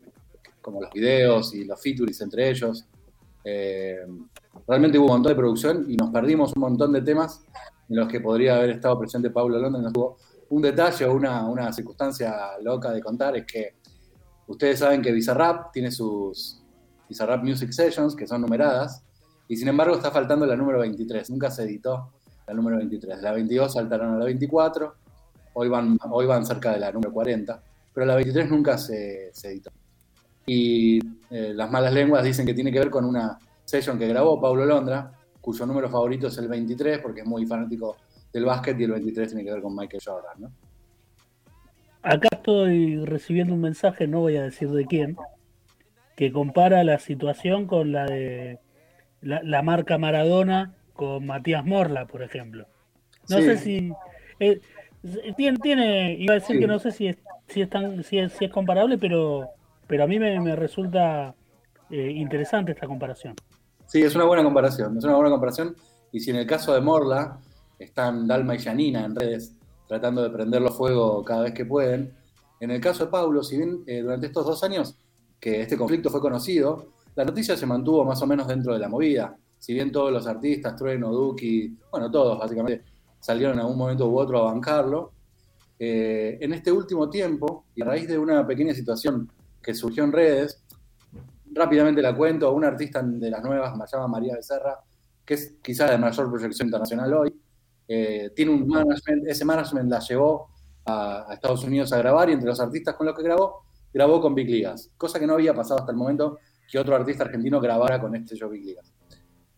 como 0.67 0.81
los 0.81 0.91
videos 0.91 1.53
y 1.53 1.63
los 1.63 1.81
features 1.81 2.19
entre 2.19 2.49
ellos. 2.49 2.85
Eh, 3.45 4.05
realmente 4.67 4.99
hubo 4.99 5.05
un 5.05 5.13
montón 5.13 5.31
de 5.31 5.35
producción 5.37 5.85
y 5.87 5.95
nos 5.95 6.09
perdimos 6.09 6.51
un 6.57 6.61
montón 6.61 6.91
de 6.91 7.01
temas 7.01 7.41
en 7.87 7.95
los 7.95 8.09
que 8.09 8.19
podría 8.19 8.57
haber 8.57 8.71
estado 8.71 8.99
presente 8.99 9.29
Pablo 9.29 9.57
Londres, 9.57 9.81
no 9.81 9.87
estuvo 9.87 10.17
un 10.49 10.61
detalle 10.61 11.05
o 11.05 11.13
una, 11.13 11.71
circunstancia 11.71 12.35
loca 12.61 12.91
de 12.91 13.01
contar 13.01 13.37
es 13.37 13.45
que 13.45 13.75
ustedes 14.47 14.79
saben 14.79 15.01
que 15.01 15.13
Bizarrap 15.13 15.71
tiene 15.71 15.89
sus 15.89 16.61
Bizarrap 17.07 17.43
Music 17.43 17.71
Sessions, 17.71 18.13
que 18.13 18.27
son 18.27 18.41
numeradas, 18.41 19.03
y 19.47 19.55
sin 19.55 19.69
embargo 19.69 19.95
está 19.95 20.11
faltando 20.11 20.45
la 20.45 20.57
número 20.57 20.79
23. 20.79 21.29
Nunca 21.29 21.49
se 21.49 21.63
editó 21.63 22.11
la 22.45 22.53
número 22.53 22.75
23. 22.75 23.21
La 23.21 23.31
22 23.31 23.71
saltaron 23.71 24.15
a 24.15 24.17
la 24.17 24.25
24, 24.25 24.93
hoy 25.53 25.69
van, 25.69 25.97
hoy 26.11 26.25
van 26.25 26.45
cerca 26.45 26.73
de 26.73 26.79
la 26.79 26.91
número 26.91 27.13
40, 27.13 27.63
pero 27.93 28.05
la 28.05 28.15
23 28.15 28.49
nunca 28.49 28.77
se, 28.77 29.31
editó. 29.43 29.71
Y 30.47 30.99
eh, 31.29 31.51
las 31.53 31.69
malas 31.69 31.93
lenguas 31.93 32.23
dicen 32.23 32.45
que 32.45 32.53
tiene 32.53 32.71
que 32.71 32.79
ver 32.79 32.89
con 32.89 33.05
una 33.05 33.37
session 33.65 33.99
que 33.99 34.07
grabó 34.07 34.39
Pablo 34.39 34.65
Londra, 34.65 35.11
cuyo 35.41 35.65
número 35.65 35.89
favorito 35.89 36.27
es 36.27 36.37
el 36.37 36.47
23, 36.47 36.99
porque 36.99 37.21
es 37.21 37.27
muy 37.27 37.45
fanático 37.45 37.97
del 38.31 38.45
básquet 38.45 38.79
y 38.79 38.85
el 38.85 38.91
23 38.91 39.27
tiene 39.27 39.43
que 39.43 39.51
ver 39.51 39.61
con 39.61 39.75
Michael 39.75 40.01
Jordan, 40.03 40.33
¿no? 40.39 40.51
Acá 42.01 42.29
estoy 42.31 43.03
recibiendo 43.03 43.53
un 43.53 43.61
mensaje, 43.61 44.07
no 44.07 44.21
voy 44.21 44.37
a 44.37 44.43
decir 44.43 44.69
de 44.69 44.85
quién, 44.85 45.17
que 46.15 46.31
compara 46.31 46.85
la 46.85 46.99
situación 46.99 47.67
con 47.67 47.91
la 47.91 48.05
de 48.05 48.59
la, 49.21 49.61
marca 49.61 49.97
Maradona 49.97 50.75
con 50.93 51.25
Matías 51.25 51.65
Morla, 51.65 52.07
por 52.07 52.23
ejemplo. 52.23 52.65
No 53.29 53.41
sé 53.41 53.57
si 53.57 53.91
eh, 54.39 54.61
tiene, 55.35 55.57
tiene, 55.59 56.13
iba 56.13 56.35
a 56.35 56.39
decir 56.39 56.59
que 56.59 56.67
no 56.67 56.79
sé 56.79 56.91
si 56.91 57.07
es, 57.07 57.17
si 57.47 57.61
es 57.61 57.69
tan, 57.69 58.03
si 58.03 58.19
es, 58.19 58.31
si 58.31 58.45
es 58.45 58.51
comparable, 58.51 58.97
pero, 58.97 59.49
pero 59.87 60.03
a 60.03 60.07
mí 60.07 60.19
me, 60.19 60.55
resulta 60.55 61.33
eh, 61.89 62.11
interesante 62.11 62.73
esta 62.73 62.87
comparación. 62.87 63.35
Sí, 63.85 64.01
es 64.01 64.15
una 64.15 64.25
buena 64.25 64.43
comparación, 64.43 64.97
es 64.97 65.03
una 65.03 65.15
buena 65.15 65.29
comparación. 65.29 65.75
Y 66.11 66.19
si 66.19 66.31
en 66.31 66.37
el 66.37 66.45
caso 66.47 66.73
de 66.73 66.81
Morla 66.81 67.39
están 67.79 68.27
Dalma 68.27 68.55
y 68.55 68.59
Janina 68.59 69.05
en 69.05 69.15
redes 69.15 69.53
tratando 69.87 70.21
de 70.21 70.29
prenderlo 70.29 70.71
fuego 70.71 71.23
cada 71.23 71.43
vez 71.43 71.53
que 71.53 71.65
pueden, 71.65 72.13
en 72.59 72.71
el 72.71 72.81
caso 72.81 73.05
de 73.05 73.11
Paulo, 73.11 73.43
si 73.43 73.57
bien 73.57 73.83
eh, 73.87 74.01
durante 74.01 74.27
estos 74.27 74.45
dos 74.45 74.63
años 74.63 74.97
que 75.39 75.61
este 75.61 75.77
conflicto 75.77 76.09
fue 76.09 76.19
conocido, 76.19 76.93
la 77.15 77.23
noticia 77.23 77.55
se 77.55 77.65
mantuvo 77.65 78.03
más 78.03 78.21
o 78.21 78.27
menos 78.27 78.47
dentro 78.47 78.73
de 78.73 78.79
la 78.79 78.89
movida. 78.89 79.37
Si 79.59 79.73
bien 79.73 79.91
todos 79.91 80.11
los 80.11 80.27
artistas, 80.27 80.75
Trueno, 80.75 81.11
Duki, 81.11 81.77
bueno, 81.91 82.11
todos 82.11 82.37
básicamente, 82.37 82.83
salieron 83.19 83.55
en 83.55 83.61
algún 83.61 83.77
momento 83.77 84.09
u 84.09 84.17
otro 84.17 84.39
a 84.39 84.51
bancarlo, 84.51 85.11
eh, 85.79 86.37
en 86.41 86.53
este 86.53 86.71
último 86.71 87.09
tiempo, 87.09 87.65
y 87.75 87.81
a 87.81 87.85
raíz 87.85 88.07
de 88.07 88.17
una 88.17 88.45
pequeña 88.45 88.73
situación 88.73 89.29
que 89.67 89.73
surgió 89.73 90.05
en 90.05 90.13
redes, 90.13 90.63
rápidamente 91.51 92.01
la 92.01 92.15
cuento, 92.15 92.53
una 92.53 92.69
artista 92.69 93.03
de 93.03 93.29
las 93.29 93.43
nuevas, 93.43 93.75
me 93.75 93.83
llama 93.85 94.07
María 94.07 94.33
Becerra, 94.33 94.79
que 95.25 95.33
es 95.33 95.55
quizás 95.61 95.91
de 95.91 95.97
mayor 95.97 96.31
proyección 96.31 96.69
internacional 96.69 97.13
hoy, 97.13 97.33
eh, 97.85 98.31
tiene 98.33 98.53
un 98.53 98.65
management, 98.65 99.27
ese 99.27 99.43
management 99.43 99.91
la 99.91 99.99
llevó 99.99 100.51
a, 100.85 101.27
Estados 101.33 101.65
Unidos 101.65 101.91
a 101.91 101.97
grabar 101.97 102.29
y 102.29 102.31
entre 102.31 102.47
los 102.47 102.61
artistas 102.61 102.95
con 102.95 103.07
los 103.07 103.13
que 103.13 103.23
grabó, 103.23 103.65
grabó 103.93 104.21
con 104.21 104.33
Big 104.33 104.47
Ligas, 104.49 104.89
cosa 104.95 105.19
que 105.19 105.27
no 105.27 105.33
había 105.33 105.53
pasado 105.53 105.81
hasta 105.81 105.91
el 105.91 105.97
momento 105.97 106.39
que 106.71 106.79
otro 106.79 106.95
artista 106.95 107.25
argentino 107.25 107.59
grabara 107.59 107.99
con 107.99 108.15
este 108.15 108.37
show 108.37 108.49
Big 108.49 108.63
Ligas. 108.63 108.93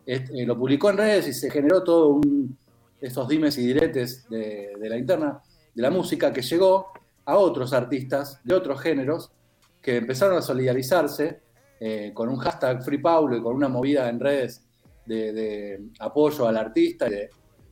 Eh, 0.08 0.44
lo 0.44 0.58
publicó 0.58 0.90
en 0.90 0.98
redes 0.98 1.28
y 1.28 1.34
se 1.34 1.52
generó 1.52 1.84
todo 1.84 2.08
un, 2.08 2.58
estos 3.00 3.28
dimes 3.28 3.60
y 3.60 3.68
diretes 3.68 4.28
de, 4.28 4.74
la 4.80 4.98
interna 4.98 5.40
de 5.76 5.82
la 5.84 5.92
música 5.92 6.34
que 6.34 6.42
llegó 6.42 6.88
a 7.26 7.38
otros 7.38 7.74
artistas 7.74 8.40
de 8.44 8.56
otros 8.56 8.82
géneros 8.82 9.32
que 9.82 9.98
empezaron 9.98 10.38
a 10.38 10.42
solidarizarse 10.42 11.42
eh, 11.80 12.12
con 12.14 12.30
un 12.30 12.38
hashtag 12.38 12.84
Free 12.84 12.98
Paulo 12.98 13.38
y 13.38 13.42
con 13.42 13.56
una 13.56 13.70
movida 13.70 14.10
en 14.10 14.20
redes 14.20 14.66
de, 15.06 15.90
apoyo 16.00 16.48
al 16.48 16.58
artista 16.58 17.08
y 17.08 17.28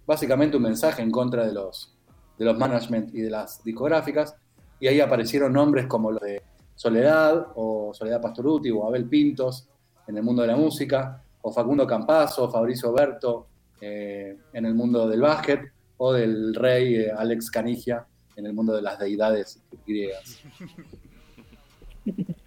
básicamente 0.06 0.58
un 0.58 0.64
mensaje 0.64 1.02
en 1.02 1.12
contra 1.12 1.46
de 1.46 1.54
los, 1.54 1.96
de 2.38 2.46
los 2.46 2.58
management 2.58 3.14
y 3.14 3.22
de 3.22 3.30
las 3.30 3.64
discográficas. 3.64 4.36
Y 4.80 4.88
ahí 4.88 5.00
aparecieron 5.00 5.54
nombres 5.54 5.88
como 5.88 6.12
los 6.12 6.22
de 6.22 6.42
Soledad 6.76 7.48
o 7.56 7.94
Soledad 7.94 8.22
Pastoruti 8.22 8.70
o 8.72 8.86
Abel 8.86 9.10
Pintos 9.10 9.68
en 10.08 10.18
el 10.18 10.24
mundo 10.24 10.42
de 10.44 10.48
la 10.48 10.56
música, 10.56 11.22
o 11.42 11.52
Facundo 11.52 11.86
Campazo, 11.86 12.50
Fabricio 12.50 12.94
Berto 12.94 13.48
eh, 13.82 14.38
en 14.54 14.66
el 14.66 14.74
mundo 14.74 15.08
del 15.08 15.22
básquet, 15.22 15.62
o 15.98 16.14
del 16.14 16.54
rey 16.54 16.96
eh, 16.96 17.12
Alex 17.12 17.52
Canigia 17.52 18.06
en 18.36 18.46
el 18.46 18.54
mundo 18.54 18.76
de 18.76 18.82
las 18.82 19.00
deidades 19.00 19.62
griegas. 19.86 20.40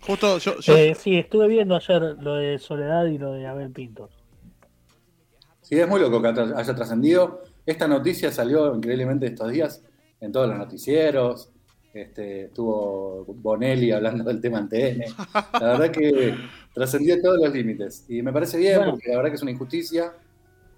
Justo 0.07 0.38
eh, 0.68 0.94
sí, 0.94 1.18
estuve 1.18 1.49
viendo 1.49 1.77
ayer 1.77 2.16
lo 2.20 2.35
de 2.35 2.59
Soledad 2.59 3.07
y 3.07 3.18
lo 3.18 3.33
de 3.33 3.46
Abel 3.46 3.70
Pintos. 3.70 4.11
Sí, 5.61 5.79
es 5.79 5.88
muy 5.88 6.01
loco 6.01 6.20
que 6.20 6.29
haya 6.29 6.75
trascendido. 6.75 7.42
Esta 7.64 7.87
noticia 7.87 8.33
salió 8.33 8.75
increíblemente 8.75 9.27
estos 9.27 9.53
días 9.53 9.83
en 10.20 10.33
todos 10.33 10.49
los 10.49 10.59
noticieros. 10.59 11.51
Este, 11.92 12.46
estuvo 12.46 13.25
Bonelli 13.27 13.92
hablando 13.92 14.25
del 14.25 14.40
tema 14.40 14.59
en 14.59 14.68
TN. 14.68 15.05
La 15.61 15.73
verdad 15.73 15.90
que 15.90 16.35
trascendió 16.75 17.20
todos 17.20 17.38
los 17.38 17.53
límites. 17.53 18.05
Y 18.09 18.23
me 18.23 18.33
parece 18.33 18.59
bien, 18.59 18.81
porque 18.85 19.11
la 19.11 19.16
verdad 19.16 19.31
que 19.31 19.37
es 19.37 19.42
una 19.42 19.51
injusticia. 19.51 20.12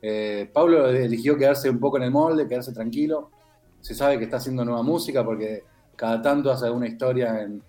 Eh, 0.00 0.50
Pablo 0.52 0.88
eligió 0.88 1.36
quedarse 1.36 1.70
un 1.70 1.78
poco 1.78 1.96
en 1.96 2.02
el 2.04 2.10
molde, 2.10 2.48
quedarse 2.48 2.72
tranquilo. 2.72 3.30
Se 3.80 3.94
sabe 3.94 4.18
que 4.18 4.24
está 4.24 4.38
haciendo 4.38 4.64
nueva 4.64 4.82
música 4.82 5.24
porque 5.24 5.64
cada 5.96 6.20
tanto 6.20 6.50
hace 6.50 6.66
alguna 6.66 6.88
historia 6.88 7.42
en, 7.42 7.62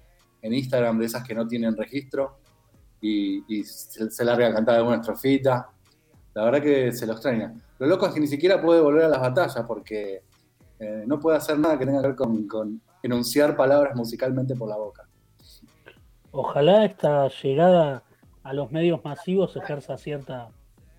Instagram 0.51 0.97
de 0.97 1.05
esas 1.05 1.23
que 1.23 1.35
no 1.35 1.47
tienen 1.47 1.77
registro 1.77 2.39
y, 2.99 3.63
se, 3.63 4.25
larga 4.25 4.47
a 4.47 4.53
cantar 4.53 4.75
alguna 4.75 4.97
estrofita. 4.97 5.69
La 6.33 6.45
verdad 6.45 6.61
que 6.61 6.91
se 6.91 7.05
lo 7.05 7.13
extraña. 7.13 7.53
Lo 7.79 7.87
loco 7.87 8.07
es 8.07 8.13
que 8.13 8.19
ni 8.19 8.27
siquiera 8.27 8.61
puede 8.61 8.81
volver 8.81 9.05
a 9.05 9.09
las 9.09 9.19
batallas 9.19 9.63
porque 9.67 10.23
eh, 10.79 11.03
no 11.05 11.19
puede 11.19 11.37
hacer 11.37 11.59
nada 11.59 11.77
que 11.77 11.85
tenga 11.85 12.01
que 12.01 12.07
ver 12.07 12.15
con, 12.15 12.81
enunciar 13.03 13.55
palabras 13.55 13.95
musicalmente 13.95 14.55
por 14.55 14.69
la 14.69 14.77
boca. 14.77 15.07
Ojalá 16.31 16.85
esta 16.85 17.27
llegada 17.27 18.03
a 18.43 18.53
los 18.53 18.71
medios 18.71 19.03
masivos 19.03 19.55
ejerza 19.55 19.97
cierta, 19.97 20.49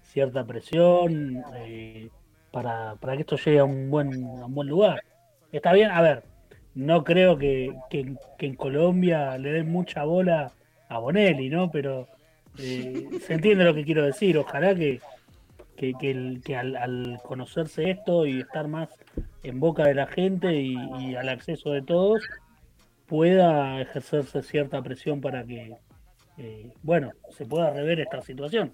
cierta 0.05 0.45
presión 0.45 1.43
eh, 1.57 2.11
para, 2.53 2.97
que 3.01 3.21
esto 3.21 3.37
llegue 3.37 3.59
a 3.59 3.65
un 3.65 3.91
buen, 3.91 4.25
un 4.25 4.55
buen 4.55 4.69
lugar. 4.69 5.03
Está 5.51 5.73
bien, 5.73 5.91
a 5.91 6.03
ver, 6.03 6.25
no 6.75 7.05
creo 7.05 7.39
que, 7.39 7.73
en 7.91 8.55
Colombia 8.57 9.39
le 9.39 9.53
den 9.53 9.71
mucha 9.71 10.05
bola 10.05 10.53
a 10.89 10.99
Bonelli, 10.99 11.49
¿no? 11.49 11.71
Pero 11.71 12.09
eh, 12.59 13.09
se 13.25 13.35
entiende 13.35 13.65
lo 13.65 13.75
que 13.75 13.85
quiero 13.85 14.05
decir. 14.05 14.37
Ojalá 14.39 14.75
que, 14.75 15.01
que, 15.77 15.93
que, 16.45 16.57
al, 16.57 17.21
conocerse 17.25 17.91
esto 17.91 18.27
y 18.27 18.41
estar 18.41 18.69
más 18.69 18.89
en 19.43 19.61
boca 19.61 19.85
de 19.85 19.95
la 19.95 20.07
gente 20.07 20.55
y, 20.55 21.15
al 21.15 21.29
acceso 21.29 21.71
de 21.71 21.83
todos, 21.83 22.23
pueda 23.07 23.81
ejercerse 23.81 24.43
cierta 24.43 24.83
presión 24.83 25.21
para 25.21 25.45
que, 25.45 25.77
eh, 26.39 26.73
bueno, 26.83 27.13
se 27.31 27.47
pueda 27.47 27.71
rever 27.71 28.01
esta 28.01 28.21
situación. 28.23 28.73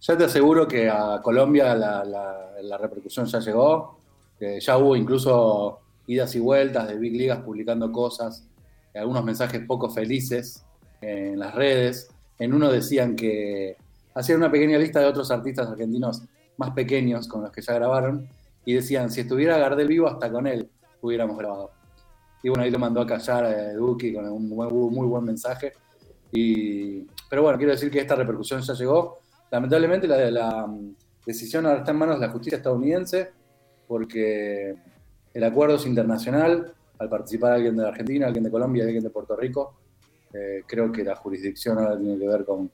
Ya 0.00 0.18
te 0.18 0.24
aseguro 0.24 0.68
que 0.68 0.90
a 0.90 1.20
Colombia 1.22 1.74
la, 1.74 2.04
la, 2.04 2.76
repercusión 2.78 3.24
ya 3.24 3.38
llegó, 3.38 4.00
que 4.38 4.60
ya 4.60 4.76
hubo 4.76 4.94
incluso 4.96 5.83
idas 6.06 6.34
y 6.34 6.40
vueltas 6.40 6.88
de 6.88 6.98
Big 6.98 7.12
Ligas 7.12 7.40
publicando 7.40 7.90
cosas, 7.90 8.46
algunos 8.94 9.24
mensajes 9.24 9.62
poco 9.66 9.90
felices 9.90 10.64
en 11.00 11.38
las 11.38 11.54
redes. 11.54 12.08
En 12.38 12.54
uno 12.54 12.70
decían 12.70 13.16
que 13.16 13.76
hacían 14.14 14.38
una 14.38 14.50
pequeña 14.50 14.78
lista 14.78 15.00
de 15.00 15.06
otros 15.06 15.30
artistas 15.30 15.68
argentinos 15.68 16.22
más 16.56 16.70
pequeños 16.70 17.26
con 17.28 17.42
los 17.42 17.50
que 17.50 17.62
ya 17.62 17.74
grabaron 17.74 18.28
y 18.64 18.74
decían, 18.74 19.10
si 19.10 19.22
estuviera 19.22 19.58
Gardel 19.58 19.88
vivo, 19.88 20.06
hasta 20.06 20.30
con 20.30 20.46
él 20.46 20.68
hubiéramos 21.00 21.36
grabado. 21.36 21.70
Y 22.42 22.48
bueno, 22.48 22.64
ahí 22.64 22.70
lo 22.70 22.78
mandó 22.78 23.00
a 23.00 23.06
callar 23.06 23.44
a 23.44 23.72
Duki 23.72 24.12
con 24.12 24.26
un 24.26 24.48
muy, 24.48 25.06
buen 25.06 25.24
mensaje. 25.24 25.72
Y, 26.32 27.00
pero 27.28 27.42
bueno, 27.42 27.58
quiero 27.58 27.72
decir 27.72 27.90
que 27.90 28.00
esta 28.00 28.14
repercusión 28.14 28.60
ya 28.60 28.74
llegó. 28.74 29.18
Lamentablemente 29.50 30.06
la, 30.06 30.30
la 30.30 30.66
mm, 30.66 30.94
decisión 31.26 31.66
ahora 31.66 31.78
está 31.80 31.92
en 31.92 31.98
manos 31.98 32.20
de 32.20 32.26
la 32.26 32.32
justicia 32.32 32.56
estadounidense 32.58 33.32
porque 33.86 34.74
el 35.34 35.44
acuerdo 35.44 35.76
es 35.76 35.86
internacional. 35.86 36.72
Al 36.98 37.08
participar 37.08 37.52
alguien 37.52 37.76
de 37.76 37.82
la 37.82 37.88
Argentina, 37.88 38.26
alguien 38.26 38.44
de 38.44 38.50
Colombia, 38.50 38.84
alguien 38.84 39.02
de 39.02 39.10
Puerto 39.10 39.36
Rico, 39.36 39.74
eh, 40.32 40.62
creo 40.66 40.90
que 40.90 41.04
la 41.04 41.16
jurisdicción 41.16 41.78
ahora 41.78 41.98
tiene 41.98 42.18
que 42.18 42.26
ver 42.26 42.44
con, 42.44 42.70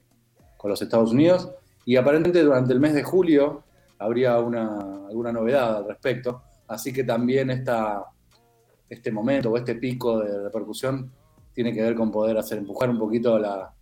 los 0.64 0.82
Estados 0.82 1.12
Unidos. 1.12 1.50
Y 1.86 1.96
aparentemente 1.96 2.42
durante 2.42 2.72
el 2.74 2.80
mes 2.80 2.92
de 2.92 3.02
julio 3.02 3.64
habría 3.98 4.38
una, 4.38 5.06
alguna 5.08 5.32
novedad 5.32 5.78
al 5.78 5.88
respecto. 5.88 6.42
Así 6.68 6.92
que 6.92 7.02
también 7.02 7.50
esta, 7.50 8.04
este 8.88 9.10
momento 9.10 9.50
o 9.50 9.56
este 9.56 9.76
pico 9.76 10.20
de 10.20 10.42
repercusión 10.42 11.10
tiene 11.54 11.72
que 11.72 11.82
ver 11.82 11.94
con 11.94 12.10
poder 12.10 12.36
hacer 12.36 12.58
empujar 12.58 12.90
un 12.90 12.98
poquito 12.98 13.38
la, 13.38 13.72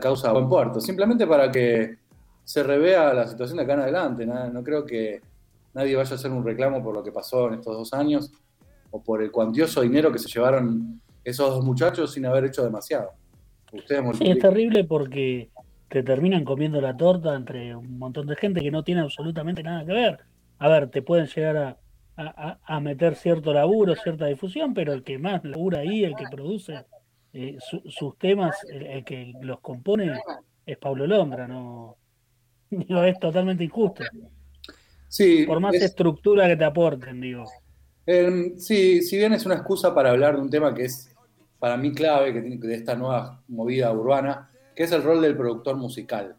causa 0.00 0.30
a 0.30 0.32
buen 0.32 0.48
puerto. 0.48 0.80
Simplemente 0.80 1.26
para 1.26 1.50
que 1.50 1.98
se 2.42 2.62
revea 2.62 3.14
la 3.14 3.26
situación 3.26 3.58
de 3.58 3.64
acá 3.64 3.74
en 3.74 3.80
adelante. 3.80 4.26
No, 4.26 4.62
creo 4.64 4.84
que 4.84 5.20
nadie 5.74 5.96
vaya 5.96 6.12
a 6.12 6.14
hacer 6.14 6.30
un 6.30 6.44
reclamo 6.44 6.82
por 6.82 6.94
lo 6.94 7.02
que 7.02 7.12
pasó 7.12 7.48
en 7.48 7.54
estos 7.54 7.76
dos 7.76 7.92
años 7.92 8.32
o 8.90 9.02
por 9.02 9.22
el 9.22 9.30
cuantioso 9.30 9.82
dinero 9.82 10.12
que 10.12 10.18
se 10.18 10.28
llevaron 10.28 11.00
esos 11.24 11.50
dos 11.50 11.64
muchachos 11.64 12.12
sin 12.12 12.26
haber 12.26 12.44
hecho 12.44 12.62
demasiado. 12.62 13.10
Ustedes 13.72 14.18
sí, 14.18 14.30
es 14.30 14.38
terrible 14.38 14.84
porque 14.84 15.50
te 15.88 16.02
terminan 16.02 16.44
comiendo 16.44 16.80
la 16.80 16.96
torta 16.96 17.34
entre 17.34 17.74
un 17.74 17.98
montón 17.98 18.26
de 18.26 18.36
gente 18.36 18.60
que 18.60 18.70
no 18.70 18.84
tiene 18.84 19.00
absolutamente 19.00 19.62
nada 19.62 19.84
que 19.84 19.92
ver. 19.92 20.20
A 20.58 20.68
ver, 20.68 20.88
te 20.90 21.02
pueden 21.02 21.26
llegar 21.26 21.76
a, 22.16 22.80
meter 22.80 23.16
cierto 23.16 23.52
laburo, 23.52 23.96
cierta 23.96 24.26
difusión, 24.26 24.72
pero 24.74 24.92
el 24.92 25.02
que 25.02 25.18
más 25.18 25.44
labura 25.44 25.80
ahí, 25.80 26.04
el 26.04 26.14
que 26.14 26.26
produce 26.30 26.84
eh, 27.32 27.56
sus 27.58 28.16
temas, 28.18 28.56
el, 28.70 29.04
que 29.04 29.32
los 29.40 29.58
compone, 29.60 30.20
es 30.64 30.78
Pablo 30.78 31.08
Londra, 31.08 31.48
no 31.48 31.96
es 32.70 33.18
totalmente 33.18 33.64
injusto. 33.64 34.04
Sí, 35.14 35.46
Por 35.46 35.60
más 35.60 35.76
estructura 35.76 36.48
que 36.48 36.56
te 36.56 36.64
aporten, 36.64 37.20
digo. 37.20 37.44
Em, 38.04 38.58
sí, 38.58 39.00
si 39.00 39.16
bien 39.16 39.32
es 39.32 39.46
una 39.46 39.54
excusa 39.54 39.94
para 39.94 40.10
hablar 40.10 40.34
de 40.34 40.42
un 40.42 40.50
tema 40.50 40.74
que 40.74 40.86
es 40.86 41.08
para 41.60 41.76
mí 41.76 41.92
clave, 41.92 42.32
que 42.32 42.40
tiene 42.40 42.56
de 42.56 42.74
esta 42.74 42.96
nueva 42.96 43.40
movida 43.46 43.92
urbana, 43.92 44.50
que 44.74 44.82
es 44.82 44.90
el 44.90 45.04
rol 45.04 45.22
del 45.22 45.36
productor 45.36 45.76
musical, 45.76 46.34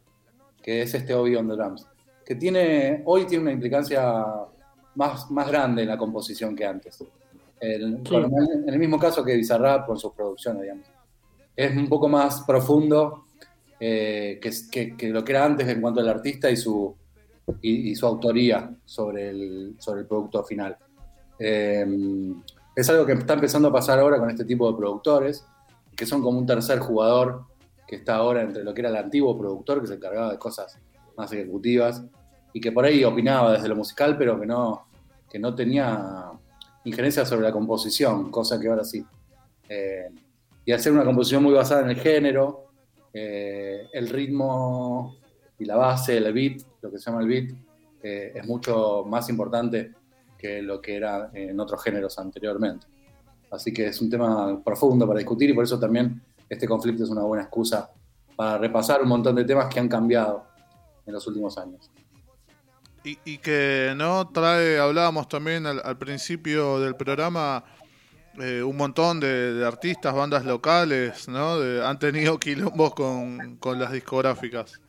que 0.61 0.81
es 0.81 0.93
este 0.93 1.13
Obi 1.13 1.37
on 1.37 1.47
the 1.47 1.55
Drums, 1.55 1.87
que 2.25 2.35
tiene, 2.35 3.01
hoy 3.05 3.25
tiene 3.25 3.43
una 3.43 3.53
implicancia 3.53 4.25
más, 4.95 5.31
más 5.31 5.47
grande 5.47 5.83
en 5.83 5.87
la 5.87 5.97
composición 5.97 6.53
que 6.53 6.65
antes. 6.65 7.01
en 7.61 8.03
el 8.67 8.77
mismo 8.77 8.99
caso 8.99 9.23
que 9.23 9.37
Bizarrap 9.37 9.87
con 9.87 9.97
sus 9.97 10.11
producciones, 10.11 10.63
digamos. 10.63 10.87
Es 11.55 11.73
un 11.77 11.87
poco 11.87 12.09
más 12.09 12.41
profundo 12.41 13.23
eh, 13.79 14.37
que, 14.41 14.97
que, 14.97 15.07
lo 15.07 15.23
que 15.23 15.31
era 15.31 15.45
antes 15.45 15.65
en 15.65 15.79
cuanto 15.79 16.01
al 16.01 16.09
artista 16.09 16.51
y 16.51 16.57
su, 16.57 16.93
y, 17.61 17.95
su 17.95 18.05
autoría 18.05 18.73
sobre 18.85 19.29
el, 19.29 19.75
sobre 19.79 20.01
el 20.01 20.07
producto 20.07 20.43
final. 20.43 20.77
Eh, 21.39 21.85
es 22.75 22.89
algo 22.89 23.05
que 23.05 23.13
está 23.13 23.33
empezando 23.33 23.69
a 23.69 23.73
pasar 23.73 23.99
ahora 23.99 24.19
con 24.19 24.29
este 24.29 24.45
tipo 24.45 24.69
de 24.69 24.77
productores, 24.77 25.45
que 25.95 26.05
son 26.05 26.21
como 26.21 26.39
un 26.39 26.45
tercer 26.45 26.79
jugador 26.79 27.45
que 27.87 27.97
está 27.97 28.15
ahora 28.15 28.41
entre 28.41 28.63
lo 28.63 28.73
que 28.73 28.81
era 28.81 28.89
el 28.89 28.97
antiguo 28.97 29.37
productor, 29.37 29.81
que 29.81 29.87
se 29.87 29.93
encargaba 29.95 30.31
de 30.31 30.39
cosas 30.39 30.77
más 31.15 31.31
ejecutivas, 31.31 32.03
y 32.51 32.59
que 32.59 32.71
por 32.71 32.85
ahí 32.85 33.03
opinaba 33.03 33.53
desde 33.53 33.67
lo 33.67 33.75
musical, 33.75 34.17
pero 34.17 34.39
que 34.39 34.45
no, 34.45 34.87
que 35.29 35.39
no 35.39 35.53
tenía 35.53 36.31
injerencia 36.83 37.25
sobre 37.25 37.43
la 37.43 37.51
composición, 37.51 38.31
cosa 38.31 38.59
que 38.59 38.67
ahora 38.67 38.83
sí. 38.83 39.05
Eh, 39.69 40.09
y 40.65 40.71
hacer 40.71 40.91
una 40.91 41.05
composición 41.05 41.43
muy 41.43 41.53
basada 41.53 41.81
en 41.81 41.89
el 41.91 41.97
género, 41.97 42.71
eh, 43.13 43.87
el 43.93 44.09
ritmo 44.09 45.17
y 45.57 45.65
la 45.65 45.75
base, 45.75 46.17
el 46.17 46.31
beat, 46.33 46.61
lo 46.81 46.91
que 46.91 46.97
se 46.97 47.09
llama 47.09 47.21
el 47.21 47.27
beat, 47.27 47.51
eh, 48.01 48.33
es 48.35 48.45
mucho 48.45 49.03
más 49.07 49.29
importante 49.29 49.93
que 50.37 50.61
lo 50.61 50.81
que 50.81 50.95
era 50.95 51.29
en 51.33 51.59
otros 51.59 51.83
géneros 51.83 52.19
anteriormente. 52.19 52.85
Así 53.51 53.73
que 53.73 53.87
es 53.87 54.01
un 54.01 54.09
tema 54.09 54.61
profundo 54.63 55.07
para 55.07 55.19
discutir 55.19 55.49
y 55.49 55.53
por 55.53 55.63
eso 55.63 55.79
también 55.79 56.21
este 56.49 56.67
conflicto 56.67 57.03
es 57.03 57.09
una 57.09 57.23
buena 57.23 57.43
excusa 57.43 57.89
para 58.35 58.57
repasar 58.57 59.01
un 59.01 59.07
montón 59.07 59.35
de 59.35 59.45
temas 59.45 59.73
que 59.73 59.79
han 59.79 59.87
cambiado 59.87 60.45
en 61.05 61.13
los 61.13 61.25
últimos 61.25 61.57
años. 61.57 61.89
Y, 63.03 63.37
que 63.37 63.93
no 63.95 64.29
trae, 64.29 64.79
hablábamos 64.79 65.27
también 65.27 65.67
al, 65.67 65.97
principio 65.99 66.79
del 66.79 66.95
programa, 66.95 67.63
eh, 68.39 68.63
un 68.63 68.75
montón 68.75 69.19
de, 69.19 69.63
artistas, 69.63 70.11
bandas 70.11 70.43
locales, 70.43 71.27
¿no? 71.27 71.53
han 71.85 71.99
tenido 71.99 72.39
quilombos 72.39 72.95
con, 72.95 73.57
con 73.57 73.79
las 73.79 73.91
discográficas 73.91 74.81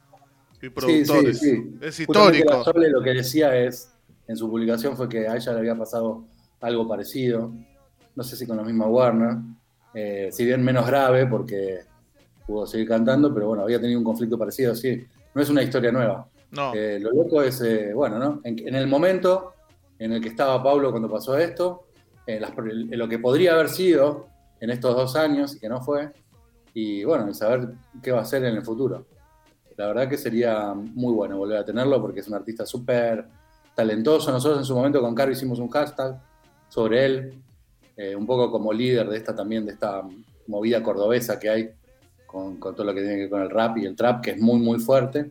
y 0.67 0.71
productores. 0.71 1.39
Sí, 1.39 1.57
sí, 1.57 1.79
Es 1.81 2.01
histórico. 2.01 2.63
lo 2.75 3.03
que 3.03 3.15
decía 3.15 3.57
es, 3.57 3.91
en 4.27 4.37
su 4.37 4.51
publicación 4.51 4.97
fue 4.97 5.09
que 5.09 5.29
a 5.29 5.37
ella 5.37 5.53
le 5.53 5.59
había 5.59 5.77
pasado 5.77 6.25
algo 6.61 6.89
parecido, 6.89 7.53
no 8.15 8.23
sé 8.23 8.37
si 8.37 8.47
con 8.47 8.57
la 8.57 8.65
misma 8.65 8.87
Warner, 8.87 9.37
eh, 9.95 10.31
si 10.33 10.45
bien 10.45 10.65
menos 10.65 10.87
grave 10.87 11.27
porque 11.27 11.81
pudo 12.47 12.67
seguir 12.67 12.89
cantando, 12.89 13.33
pero 13.33 13.49
bueno, 13.49 13.63
había 13.63 13.81
tenido 13.81 13.99
un 13.99 14.05
conflicto 14.05 14.39
parecido, 14.39 14.75
sí, 14.75 15.05
no 15.35 15.43
es 15.43 15.49
una 15.49 15.63
historia 15.63 15.93
nueva. 15.93 16.29
No. 16.51 16.73
Eh, 16.75 16.99
lo 17.01 17.11
loco 17.11 17.43
es, 17.43 17.61
eh, 17.61 17.93
bueno, 17.93 18.19
¿no? 18.19 18.41
En, 18.45 18.75
el 18.75 18.87
momento 18.87 19.55
en 19.99 20.13
el 20.13 20.21
que 20.21 20.29
estaba 20.29 20.63
Pablo 20.63 20.91
cuando 20.91 21.11
pasó 21.11 21.37
esto, 21.37 21.87
lo 22.27 23.09
que 23.09 23.19
podría 23.19 23.55
haber 23.55 23.69
sido 23.69 24.29
en 24.61 24.71
estos 24.71 24.97
dos 24.97 25.17
años 25.17 25.57
y 25.57 25.61
que 25.61 25.69
no 25.69 25.83
fue, 25.83 26.11
y 26.73 27.05
bueno, 27.05 27.33
saber 27.35 27.69
qué 28.03 28.13
va 28.13 28.21
a 28.21 28.25
ser 28.25 28.45
en 28.45 28.57
el 28.57 28.63
futuro. 28.63 29.07
La 29.77 29.89
verdad 29.89 30.09
que 30.09 30.17
sería 30.17 30.75
muy 30.75 31.13
bueno 31.13 31.37
volver 31.37 31.59
a 31.59 31.65
tenerlo 31.65 32.01
porque 32.01 32.21
es 32.21 32.29
un 32.29 32.35
artista 32.35 32.65
súper 32.65 33.27
talentoso. 33.75 34.33
Nosotros 34.33 34.61
en 34.61 34.65
su 34.65 34.75
momento 34.75 35.01
con 35.01 35.15
Caro 35.15 35.31
hicimos 35.31 35.59
un 35.59 35.69
hashtag 35.69 36.19
sobre 36.69 37.05
él, 37.05 37.43
eh, 37.97 38.17
un 38.17 38.27
poco 38.27 38.51
como 38.51 38.73
líder 38.73 39.09
de 39.09 39.17
esta 39.17 39.35
también, 39.35 39.67
de 39.67 39.73
esta 39.73 40.03
movida 40.47 40.83
cordobesa 40.83 41.39
que 41.39 41.51
hay 41.51 41.71
con, 42.27 42.59
todo 42.59 42.85
lo 42.85 42.95
que 42.95 43.01
tiene 43.01 43.17
que 43.17 43.23
ver 43.23 43.31
con 43.31 43.43
el 43.43 43.51
rap 43.51 43.79
y 43.79 43.87
el 43.87 43.97
trap, 43.97 44.23
que 44.23 44.33
es 44.33 44.39
muy, 44.39 44.59
muy 44.59 44.79
fuerte, 44.79 45.31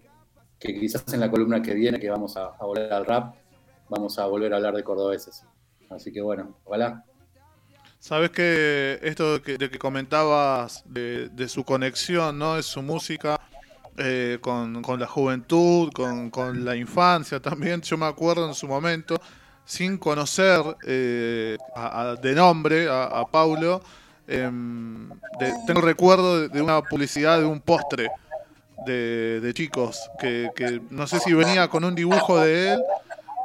que 0.60 0.73
quizás 0.79 1.03
en 1.13 1.19
la 1.19 1.29
columna 1.29 1.62
que 1.62 1.73
viene, 1.73 1.99
que 1.99 2.10
vamos 2.10 2.38
a, 2.38 2.49
volver 2.62 2.91
al 2.91 3.05
rap, 3.05 3.36
vamos 3.89 4.17
a 4.17 4.25
volver 4.25 4.53
a 4.53 4.58
hablar 4.58 4.75
de 4.75 4.84
cordobeses. 4.84 5.43
Así 5.89 6.12
que 6.12 6.21
bueno, 6.21 6.58
ojalá. 6.63 7.03
Sabes 7.99 8.29
que 8.29 8.99
esto 9.01 9.39
de 9.39 9.69
que, 9.69 9.79
comentabas 9.79 10.84
de, 10.86 11.47
su 11.47 11.63
conexión, 11.63 12.38
¿no? 12.38 12.58
Es 12.58 12.65
su 12.67 12.81
música 12.81 13.39
eh, 13.97 14.39
con, 14.41 14.81
la 14.99 15.08
juventud, 15.08 15.91
con, 15.93 16.29
con, 16.29 16.65
la 16.65 16.75
infancia 16.75 17.39
también. 17.39 17.81
Yo 17.81 17.97
me 17.97 18.05
acuerdo 18.05 18.47
en 18.47 18.53
su 18.53 18.67
momento 18.67 19.19
sin 19.65 19.97
conocer 19.97 20.62
eh, 20.86 21.58
de 22.21 22.36
nombre 22.36 22.88
a, 22.89 23.25
Paulo, 23.29 23.81
em, 24.27 25.10
tengo 25.65 25.81
recuerdo 25.81 26.47
de, 26.47 26.62
una 26.62 26.81
publicidad 26.84 27.39
de 27.39 27.45
un 27.45 27.60
postre 27.60 28.10
de, 28.86 29.51
chicos, 29.53 30.10
que, 30.19 30.81
no 30.91 31.08
sé 31.08 31.19
si 31.19 31.34
venía 31.34 31.67
con 31.67 31.84
un 31.84 31.95
dibujo 31.95 32.39
de 32.39 32.73
él 32.73 32.84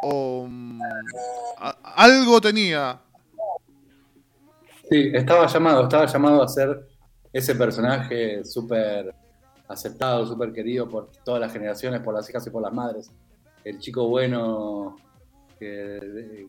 o 0.02 0.46
mm, 0.48 0.80
algo 1.96 2.40
tenía. 2.40 3.00
Sí, 4.90 5.10
estaba 5.14 5.46
llamado, 5.46 5.84
estaba 5.84 6.06
llamado 6.06 6.42
a 6.42 6.48
ser 6.48 6.86
ese 7.32 7.54
personaje 7.54 8.44
súper 8.44 9.14
aceptado, 9.70 10.26
súper 10.26 10.52
querido 10.52 10.88
por 10.88 11.10
todas 11.24 11.40
las 11.40 11.52
generaciones, 11.52 12.00
por 12.00 12.12
las 12.12 12.28
hijas 12.28 12.46
y 12.46 12.50
por 12.50 12.60
las 12.60 12.72
madres. 12.72 13.10
El 13.64 13.78
chico 13.78 14.08
bueno 14.08 14.96
que, 15.58 16.48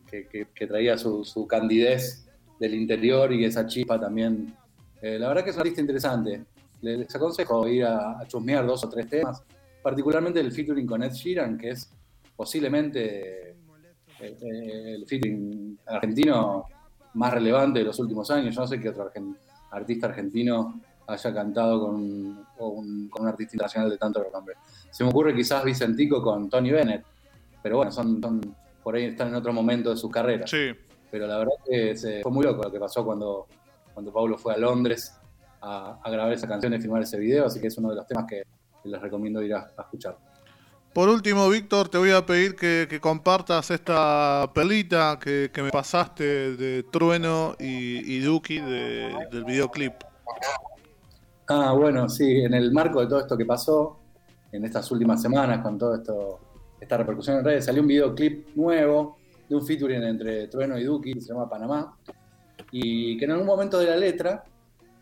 traía 0.68 0.98
su, 0.98 1.46
candidez 1.48 2.26
del 2.58 2.74
interior 2.74 3.32
y 3.32 3.44
esa 3.44 3.66
chispa 3.66 4.00
también. 4.00 4.54
Eh, 5.00 5.18
la 5.18 5.28
verdad 5.28 5.44
que 5.44 5.50
es 5.50 5.56
un 5.56 5.60
artista 5.60 5.80
interesante. 5.80 6.44
Les, 6.80 7.14
aconsejo 7.14 7.68
ir 7.68 7.84
a, 7.84 8.26
chusmear 8.26 8.66
dos 8.66 8.82
o 8.84 8.88
tres 8.88 9.08
temas, 9.08 9.42
particularmente 9.82 10.40
el 10.40 10.50
featuring 10.50 10.86
con 10.86 11.02
Ed 11.02 11.12
Sheeran, 11.12 11.56
que 11.56 11.70
es 11.70 11.92
posiblemente 12.34 13.50
eh, 13.50 13.56
eh, 14.20 14.94
el 14.96 15.06
featuring 15.06 15.78
argentino 15.86 16.64
más 17.14 17.32
relevante 17.34 17.78
de 17.80 17.84
los 17.84 17.98
últimos 18.00 18.30
años. 18.32 18.54
Yo 18.54 18.62
no 18.62 18.66
sé 18.66 18.80
qué 18.80 18.88
otro 18.88 19.12
artista 19.70 20.06
argentino 20.06 20.80
haya 21.06 21.34
cantado 21.34 21.80
con 21.80 21.94
un, 21.94 23.08
con 23.10 23.22
un 23.22 23.28
artista 23.28 23.56
internacional 23.56 23.90
de 23.90 23.98
tanto 23.98 24.22
renombre. 24.22 24.56
Se 24.90 25.04
me 25.04 25.10
ocurre 25.10 25.34
quizás 25.34 25.64
Vicentico 25.64 26.22
con 26.22 26.48
Tony 26.48 26.70
Bennett, 26.70 27.04
pero 27.62 27.78
bueno, 27.78 27.92
son, 27.92 28.20
son 28.20 28.40
por 28.82 28.96
ahí 28.96 29.04
están 29.04 29.28
en 29.28 29.34
otro 29.36 29.52
momento 29.52 29.90
de 29.90 29.96
su 29.96 30.10
carrera. 30.10 30.46
Sí. 30.46 30.70
Pero 31.10 31.26
la 31.26 31.38
verdad 31.38 31.52
que 31.68 32.20
fue 32.22 32.32
muy 32.32 32.44
loco 32.44 32.62
lo 32.62 32.72
que 32.72 32.80
pasó 32.80 33.04
cuando, 33.04 33.46
cuando 33.92 34.12
Pablo 34.12 34.38
fue 34.38 34.54
a 34.54 34.58
Londres 34.58 35.14
a, 35.60 36.00
grabar 36.06 36.32
esa 36.32 36.48
canción 36.48 36.74
y 36.74 36.80
filmar 36.80 37.02
ese 37.02 37.18
video, 37.18 37.46
así 37.46 37.60
que 37.60 37.68
es 37.68 37.78
uno 37.78 37.90
de 37.90 37.96
los 37.96 38.06
temas 38.06 38.26
que, 38.28 38.42
les 38.84 39.00
recomiendo 39.00 39.40
ir 39.42 39.54
a, 39.54 39.70
escuchar. 39.78 40.16
Por 40.92 41.08
último, 41.08 41.48
Víctor, 41.48 41.88
te 41.88 41.98
voy 41.98 42.10
a 42.10 42.26
pedir 42.26 42.56
que, 42.56 42.98
compartas 43.00 43.70
esta 43.70 44.50
pelita 44.52 45.18
que, 45.20 45.50
me 45.62 45.70
pasaste 45.70 46.56
de 46.56 46.82
Trueno 46.82 47.54
y, 47.60 48.16
y 48.16 48.20
Duki 48.20 48.58
del 48.58 49.44
videoclip. 49.44 49.94
Ah, 51.54 51.74
bueno, 51.74 52.08
sí, 52.08 52.40
en 52.40 52.54
el 52.54 52.72
marco 52.72 53.02
de 53.02 53.06
todo 53.06 53.20
esto 53.20 53.36
que 53.36 53.44
pasó, 53.44 53.98
en 54.50 54.64
estas 54.64 54.90
últimas 54.90 55.20
semanas, 55.20 55.60
con 55.60 55.76
todo 55.76 55.96
esto 55.96 56.40
esta 56.80 56.96
repercusión 56.96 57.36
en 57.38 57.44
redes, 57.44 57.66
salió 57.66 57.82
un 57.82 57.88
videoclip 57.88 58.56
nuevo 58.56 59.18
de 59.46 59.54
un 59.54 59.66
featuring 59.66 60.02
entre 60.02 60.48
Trueno 60.48 60.78
y 60.78 60.84
Duki, 60.84 61.12
que 61.12 61.20
se 61.20 61.28
llama 61.28 61.50
Panamá, 61.50 61.94
y 62.70 63.18
que 63.18 63.26
en 63.26 63.32
algún 63.32 63.46
momento 63.46 63.78
de 63.78 63.86
la 63.86 63.98
letra 63.98 64.44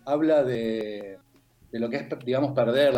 habla 0.04 0.42
de, 0.42 1.18
lo 1.70 1.88
que 1.88 1.96
es, 1.98 2.06
digamos, 2.24 2.50
perder 2.50 2.94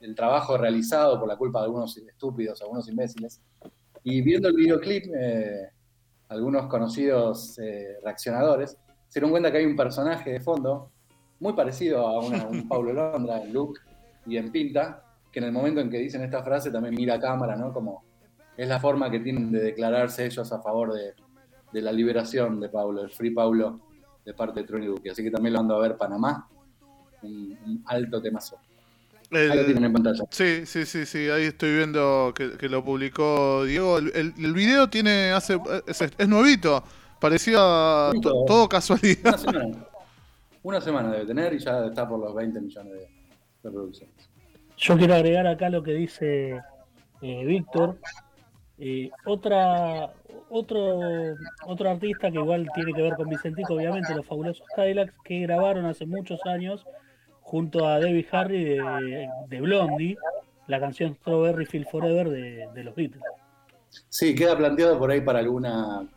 el 0.00 0.14
trabajo 0.16 0.58
realizado 0.58 1.20
por 1.20 1.28
la 1.28 1.36
culpa 1.36 1.60
de 1.60 1.66
algunos 1.66 1.96
estúpidos, 1.96 2.60
algunos 2.60 2.88
imbéciles. 2.88 3.40
Y 4.02 4.20
viendo 4.20 4.48
el 4.48 4.56
videoclip, 4.56 5.04
eh, 5.16 5.68
algunos 6.28 6.66
conocidos 6.66 7.56
eh, 7.60 7.98
reaccionadores 8.02 8.76
se 9.06 9.20
dieron 9.20 9.30
cuenta 9.30 9.52
que 9.52 9.58
hay 9.58 9.64
un 9.64 9.76
personaje 9.76 10.32
de 10.32 10.40
fondo 10.40 10.90
muy 11.40 11.52
parecido 11.52 12.06
a, 12.06 12.20
un 12.20 12.68
Pablo 12.68 12.92
Londra 12.92 13.42
en 13.42 13.52
look 13.52 13.78
y 14.26 14.36
en 14.36 14.50
pinta, 14.50 15.02
que 15.30 15.38
en 15.38 15.46
el 15.46 15.52
momento 15.52 15.80
en 15.80 15.90
que 15.90 15.98
dicen 15.98 16.22
esta 16.22 16.42
frase 16.42 16.70
también 16.70 16.94
mira 16.94 17.14
a 17.14 17.20
cámara, 17.20 17.56
¿no? 17.56 17.72
Como 17.72 18.04
es 18.56 18.68
la 18.68 18.80
forma 18.80 19.10
que 19.10 19.20
tienen 19.20 19.52
de 19.52 19.60
declararse 19.60 20.24
ellos 20.24 20.50
a 20.52 20.60
favor 20.60 20.92
de, 20.92 21.14
la 21.72 21.92
liberación 21.92 22.58
de 22.58 22.70
Pablo, 22.70 23.02
el 23.02 23.10
Free 23.10 23.30
Pablo 23.30 23.80
de 24.24 24.32
parte 24.32 24.60
de 24.60 24.66
Tony 24.66 24.86
Duque. 24.86 25.10
Así 25.10 25.22
que 25.22 25.30
también 25.30 25.52
lo 25.52 25.60
ando 25.60 25.76
a 25.76 25.80
ver 25.80 25.98
Panamá, 25.98 26.48
un, 27.20 27.82
alto 27.84 28.22
temazo. 28.22 28.56
ahí 29.30 29.48
lo 29.48 29.64
tienen 29.66 29.84
en 29.84 29.92
pantalla. 29.92 30.24
Sí, 30.30 30.64
sí, 30.64 30.86
sí, 30.86 31.04
sí, 31.04 31.28
ahí 31.28 31.44
estoy 31.44 31.76
viendo 31.76 32.32
que, 32.34 32.68
lo 32.70 32.82
publicó 32.82 33.64
Diego. 33.64 33.98
El, 33.98 34.32
el, 34.38 34.54
video 34.54 34.88
tiene, 34.88 35.32
hace, 35.32 35.60
es, 35.86 36.28
nuevito, 36.28 36.82
parecía 37.20 37.58
todo 38.46 38.66
casualidad. 38.70 39.38
Una. 39.46 39.86
Una 40.66 40.80
semana 40.80 41.12
debe 41.12 41.26
tener 41.26 41.52
y 41.54 41.60
ya 41.60 41.86
está 41.86 42.08
por 42.08 42.18
los 42.18 42.34
20 42.34 42.60
millones 42.60 42.92
de 42.92 43.08
reproducciones. 43.62 44.28
Yo 44.76 44.98
quiero 44.98 45.14
agregar 45.14 45.46
acá 45.46 45.70
lo 45.70 45.80
que 45.80 45.92
dice 45.92 46.60
eh, 47.22 47.44
Víctor. 47.44 48.00
Eh, 48.76 49.08
otra, 49.26 50.12
otro, 50.50 51.36
otro 51.66 51.88
artista 51.88 52.32
que 52.32 52.38
igual 52.38 52.66
tiene 52.74 52.92
que 52.92 53.00
ver 53.00 53.14
con 53.14 53.28
Vicentico, 53.28 53.74
obviamente, 53.74 54.12
los 54.12 54.26
fabulosos 54.26 54.66
Cadillacs, 54.74 55.14
que 55.22 55.38
grabaron 55.42 55.86
hace 55.86 56.04
muchos 56.04 56.44
años 56.46 56.84
junto 57.42 57.86
a 57.86 58.00
Debbie 58.00 58.26
Harry 58.32 58.64
de, 58.64 59.28
de 59.46 59.60
Blondie 59.60 60.16
la 60.66 60.80
canción 60.80 61.14
Strawberry 61.14 61.66
Feel 61.66 61.86
Forever 61.86 62.28
de, 62.28 62.82
los 62.82 62.92
Beatles. 62.96 63.22
Sí, 64.08 64.34
queda 64.34 64.56
planteado 64.56 64.98
por 64.98 65.12
ahí 65.12 65.20
para 65.20 65.38
alguna 65.38 66.08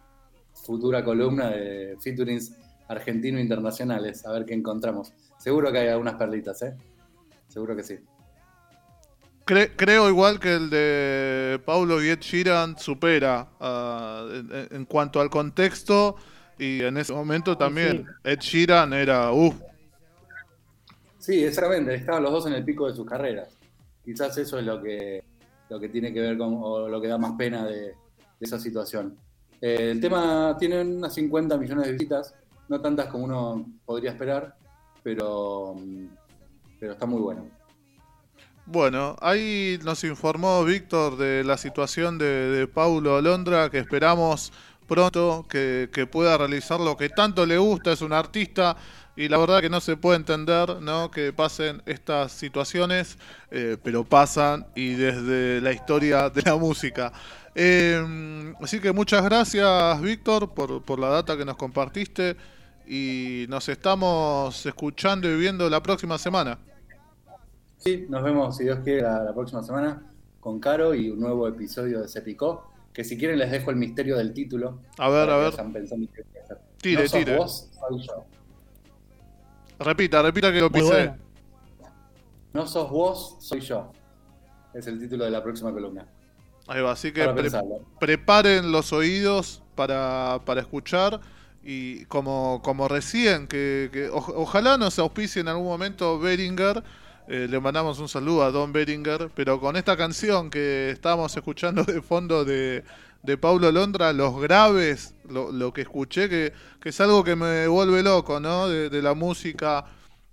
futura 0.55 1.03
columna 1.03 1.51
de 1.51 1.95
featurings 2.01 2.57
argentino-internacionales, 2.89 4.25
a 4.25 4.31
ver 4.33 4.45
qué 4.45 4.53
encontramos. 4.53 5.13
Seguro 5.37 5.71
que 5.71 5.77
hay 5.77 5.87
algunas 5.87 6.15
perlitas, 6.15 6.61
¿eh? 6.63 6.75
Seguro 7.47 7.75
que 7.75 7.83
sí. 7.83 7.99
creo 9.45 10.09
igual 10.09 10.39
que 10.39 10.55
el 10.55 10.69
de 10.69 11.61
Paulo 11.65 12.03
y 12.03 12.09
Ed 12.09 12.19
Sheeran 12.19 12.77
supera 12.77 13.47
ah, 13.59 14.27
en, 14.71 14.85
cuanto 14.85 15.21
al 15.21 15.29
contexto 15.29 16.15
y 16.57 16.81
en 16.81 16.97
ese 16.97 17.13
momento 17.13 17.57
también 17.57 18.05
Ed 18.23 18.39
Sheeran 18.39 18.93
era, 18.93 19.31
uff. 19.31 19.55
Sí, 21.19 21.43
exactamente, 21.43 21.95
estaban 21.95 22.23
los 22.23 22.31
dos 22.31 22.47
en 22.47 22.53
el 22.53 22.65
pico 22.65 22.87
de 22.87 22.95
sus 22.95 23.05
carreras. 23.05 23.49
Quizás 24.03 24.37
eso 24.37 24.57
es 24.57 24.65
lo 24.65 24.81
que, 24.81 25.23
lo 25.69 25.79
que 25.79 25.89
tiene 25.89 26.11
que 26.11 26.21
ver 26.21 26.37
con, 26.37 26.57
o 26.59 26.87
lo 26.87 26.99
que 26.99 27.07
da 27.07 27.17
más 27.17 27.33
pena 27.33 27.65
de, 27.65 27.93
esa 28.39 28.57
situación. 28.57 29.15
Eh, 29.61 29.91
el 29.91 29.99
tema 29.99 30.55
tiene 30.57 30.81
unas 30.81 31.13
50 31.13 31.57
millones 31.57 31.85
de 31.85 31.91
visitas, 31.91 32.33
no 32.69 32.79
tantas 32.79 33.07
como 33.07 33.25
uno 33.25 33.65
podría 33.85 34.11
esperar, 34.11 34.55
pero, 35.03 35.75
pero 36.79 36.93
está 36.93 37.05
muy 37.05 37.19
bueno. 37.19 37.59
Bueno, 38.71 39.15
ahí 39.19 39.79
nos 39.83 40.03
informó 40.03 40.63
Víctor 40.63 41.17
de 41.17 41.43
la 41.43 41.57
situación 41.57 42.19
de, 42.19 42.69
Paulo 42.71 43.17
Alondra, 43.17 43.71
que 43.71 43.79
esperamos 43.79 44.53
pronto 44.87 45.47
que, 45.49 46.07
pueda 46.11 46.37
realizar 46.37 46.79
lo 46.79 46.95
que 46.95 47.09
tanto 47.09 47.47
le 47.47 47.57
gusta, 47.57 47.91
es 47.91 48.01
un 48.01 48.13
artista 48.13 48.77
y 49.15 49.27
la 49.27 49.39
verdad 49.39 49.61
que 49.61 49.71
no 49.71 49.81
se 49.81 49.97
puede 49.97 50.17
entender 50.17 50.81
¿no? 50.81 51.09
que 51.09 51.33
pasen 51.33 51.81
estas 51.87 52.31
situaciones, 52.31 53.17
eh, 53.49 53.77
pero 53.83 54.03
pasan 54.03 54.67
y 54.75 54.93
desde 54.93 55.61
la 55.61 55.71
historia 55.71 56.29
de 56.29 56.43
la 56.43 56.55
música. 56.55 57.11
Eh, 57.55 58.53
así 58.61 58.79
que 58.79 58.91
muchas 58.91 59.23
gracias 59.23 59.99
Víctor 59.99 60.53
por, 60.53 60.83
por 60.83 60.99
la 60.99 61.09
data 61.09 61.35
que 61.35 61.45
nos 61.45 61.57
compartiste 61.57 62.37
y 62.89 63.45
nos 63.49 63.69
estamos 63.69 64.65
escuchando 64.65 65.29
y 65.29 65.37
viendo 65.37 65.69
la 65.69 65.81
próxima 65.81 66.17
semana. 66.17 66.57
Sí, 67.77 68.07
nos 68.09 68.23
vemos, 68.23 68.57
si 68.57 68.63
Dios 68.63 68.79
quiere, 68.83 69.03
la, 69.03 69.31
próxima 69.31 69.61
semana 69.61 70.01
con 70.39 70.59
Caro 70.59 70.95
y 70.95 71.11
un 71.11 71.19
nuevo 71.19 71.47
episodio 71.47 72.01
de 72.01 72.07
Se 72.07 72.23
Picó. 72.23 72.67
Que 72.91 73.03
si 73.03 73.15
quieren 73.15 73.37
les 73.37 73.51
dejo 73.51 73.69
el 73.69 73.77
misterio 73.77 74.17
del 74.17 74.33
título. 74.33 74.79
A 74.97 75.07
ver, 75.07 75.29
a 75.29 75.37
ver. 75.37 75.53
Tire, 76.81 77.03
no 77.03 77.09
tire. 77.09 77.37
Vos, 77.37 77.69
soy 77.79 78.01
yo. 78.01 78.25
Repita, 79.79 80.23
repita 80.23 80.51
que 80.51 80.59
lo 80.59 80.71
pisé. 80.71 81.13
No 82.51 82.65
sos 82.65 82.89
vos, 82.89 83.37
soy 83.39 83.61
yo. 83.61 83.91
Es 84.73 84.87
el 84.87 84.99
título 84.99 85.25
de 85.25 85.31
la 85.31 85.43
próxima 85.43 85.71
columna. 85.71 86.07
Ahí 86.67 86.81
va, 86.81 86.93
así 86.93 87.11
que 87.11 87.27
preparen 87.99 88.71
los 88.71 88.91
oídos 88.93 89.61
para, 89.75 90.41
para 90.43 90.61
escuchar 90.61 91.21
y 91.63 92.05
como, 92.05 92.61
como 92.63 92.87
recién, 92.87 93.47
que, 93.47 94.09
ojalá 94.11 94.77
nos 94.77 94.97
auspicie 94.99 95.41
en 95.41 95.47
algún 95.47 95.67
momento 95.67 96.19
Beringer, 96.19 96.83
eh, 97.27 97.47
le 97.49 97.59
mandamos 97.59 97.99
un 97.99 98.09
saludo 98.09 98.43
a 98.43 98.51
Don 98.51 98.71
Beringer, 98.71 99.29
pero 99.35 99.59
con 99.59 99.75
esta 99.75 99.95
canción 99.95 100.49
que 100.49 100.89
estábamos 100.89 101.35
escuchando 101.35 101.83
de 101.83 102.01
fondo 102.01 102.45
de, 102.45 102.83
de 103.23 103.37
Paulo 103.37 103.71
Londra, 103.71 104.13
los 104.13 104.39
graves, 104.41 105.13
lo, 105.29 105.73
que 105.73 105.81
escuché, 105.81 106.29
que, 106.29 106.53
que, 106.81 106.89
es 106.89 107.01
algo 107.01 107.23
que 107.23 107.35
me 107.35 107.67
vuelve 107.67 108.01
loco, 108.01 108.39
¿no? 108.39 108.67
De, 108.67 109.01
la 109.01 109.13
música 109.13 109.85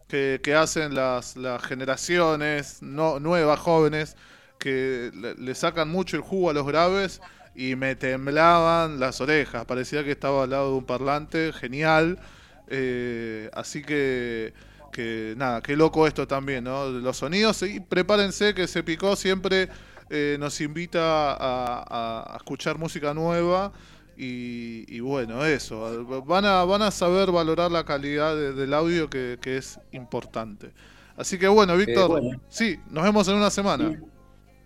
que, 0.09 0.41
que 0.43 0.55
hacen 0.55 0.95
las, 0.95 1.37
las 1.37 1.63
generaciones 1.63 2.83
no, 2.83 3.21
nuevas, 3.21 3.59
jóvenes, 3.61 4.17
que 4.59 5.11
le 5.39 5.55
sacan 5.55 5.91
mucho 5.91 6.17
el 6.17 6.23
jugo 6.23 6.51
a 6.51 6.55
los 6.55 6.67
graves 6.67 7.21
y 7.57 7.75
me 7.75 7.97
temblaban 7.97 9.01
las 9.01 9.21
orejas. 9.21 9.65
Parecía 9.65 10.05
que 10.05 10.13
estaba 10.13 10.45
al 10.45 10.51
lado 10.51 10.73
de 10.73 10.79
un 10.79 10.85
parlante, 10.85 11.53
genial. 11.53 12.19
Eh, 12.69 13.49
así 13.55 13.83
que, 13.83 14.53
que, 14.93 15.35
nada, 15.37 15.63
qué 15.63 15.75
loco 15.75 16.07
esto 16.07 16.27
también, 16.29 16.65
¿no? 16.65 16.87
Los 16.87 17.17
sonidos, 17.17 17.63
y 17.63 17.81
prepárense 17.81 18.55
que 18.55 18.67
se 18.67 18.83
picó 18.83 19.17
siempre 19.17 19.69
eh, 20.11 20.37
nos 20.39 20.61
invita 20.61 21.01
a, 21.03 22.37
escuchar 22.37 22.79
música 22.79 23.15
nueva. 23.15 23.73
Y, 24.19 25.01
bueno, 25.01 25.45
eso, 25.45 26.05
van 26.25 26.47
a, 26.47 26.65
van 26.65 26.81
a 26.81 26.91
saber 26.91 27.31
valorar 27.31 27.71
la 27.71 27.85
calidad 27.85 28.35
del 28.35 28.73
audio 28.73 29.11
que, 29.11 29.39
es 29.45 29.79
importante. 29.93 30.73
Así 31.17 31.39
que 31.39 31.49
bueno, 31.49 31.77
Víctor, 31.77 32.23
eh, 32.23 32.39
sí, 32.49 32.79
nos 32.91 33.05
vemos 33.05 33.27
en 33.29 33.37
una 33.37 33.51
semana. 33.51 33.99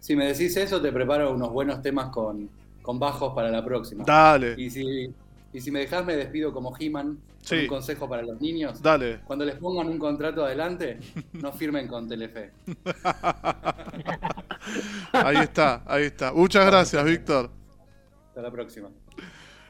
Si 0.01 0.17
me 0.17 0.27
decís 0.27 0.57
eso, 0.57 0.81
te 0.81 0.91
preparo 0.91 1.33
unos 1.33 1.51
buenos 1.51 1.83
temas 1.83 2.09
con, 2.09 2.49
con 2.83 2.99
bajos 2.99 3.35
para 3.35 3.51
la 3.51 3.65
próxima. 3.65 4.05
Dale. 4.05 4.55
Y 4.57 4.71
si, 4.71 5.13
y 5.53 5.61
si 5.61 5.71
me 5.71 5.81
dejas, 5.81 6.05
me 6.05 6.17
despido 6.17 6.53
como 6.53 6.75
He-Man. 6.79 7.19
Un 7.51 7.67
consejo 7.67 8.09
para 8.09 8.23
los 8.23 8.41
niños. 8.41 8.83
Dale. 8.83 9.21
Cuando 9.25 9.45
les 9.47 9.57
pongan 9.57 9.89
un 9.89 9.99
contrato 9.99 10.45
adelante, 10.45 10.99
no 11.33 11.53
firmen 11.55 11.89
con 11.89 12.07
Telefe. 12.07 12.53
ahí 15.13 15.37
está, 15.39 15.83
ahí 15.87 16.05
está. 16.05 16.33
Muchas 16.33 16.67
gracias, 16.67 17.03
Víctor. 17.03 17.51
Hasta 18.29 18.43
la 18.43 18.51
próxima. 18.51 18.91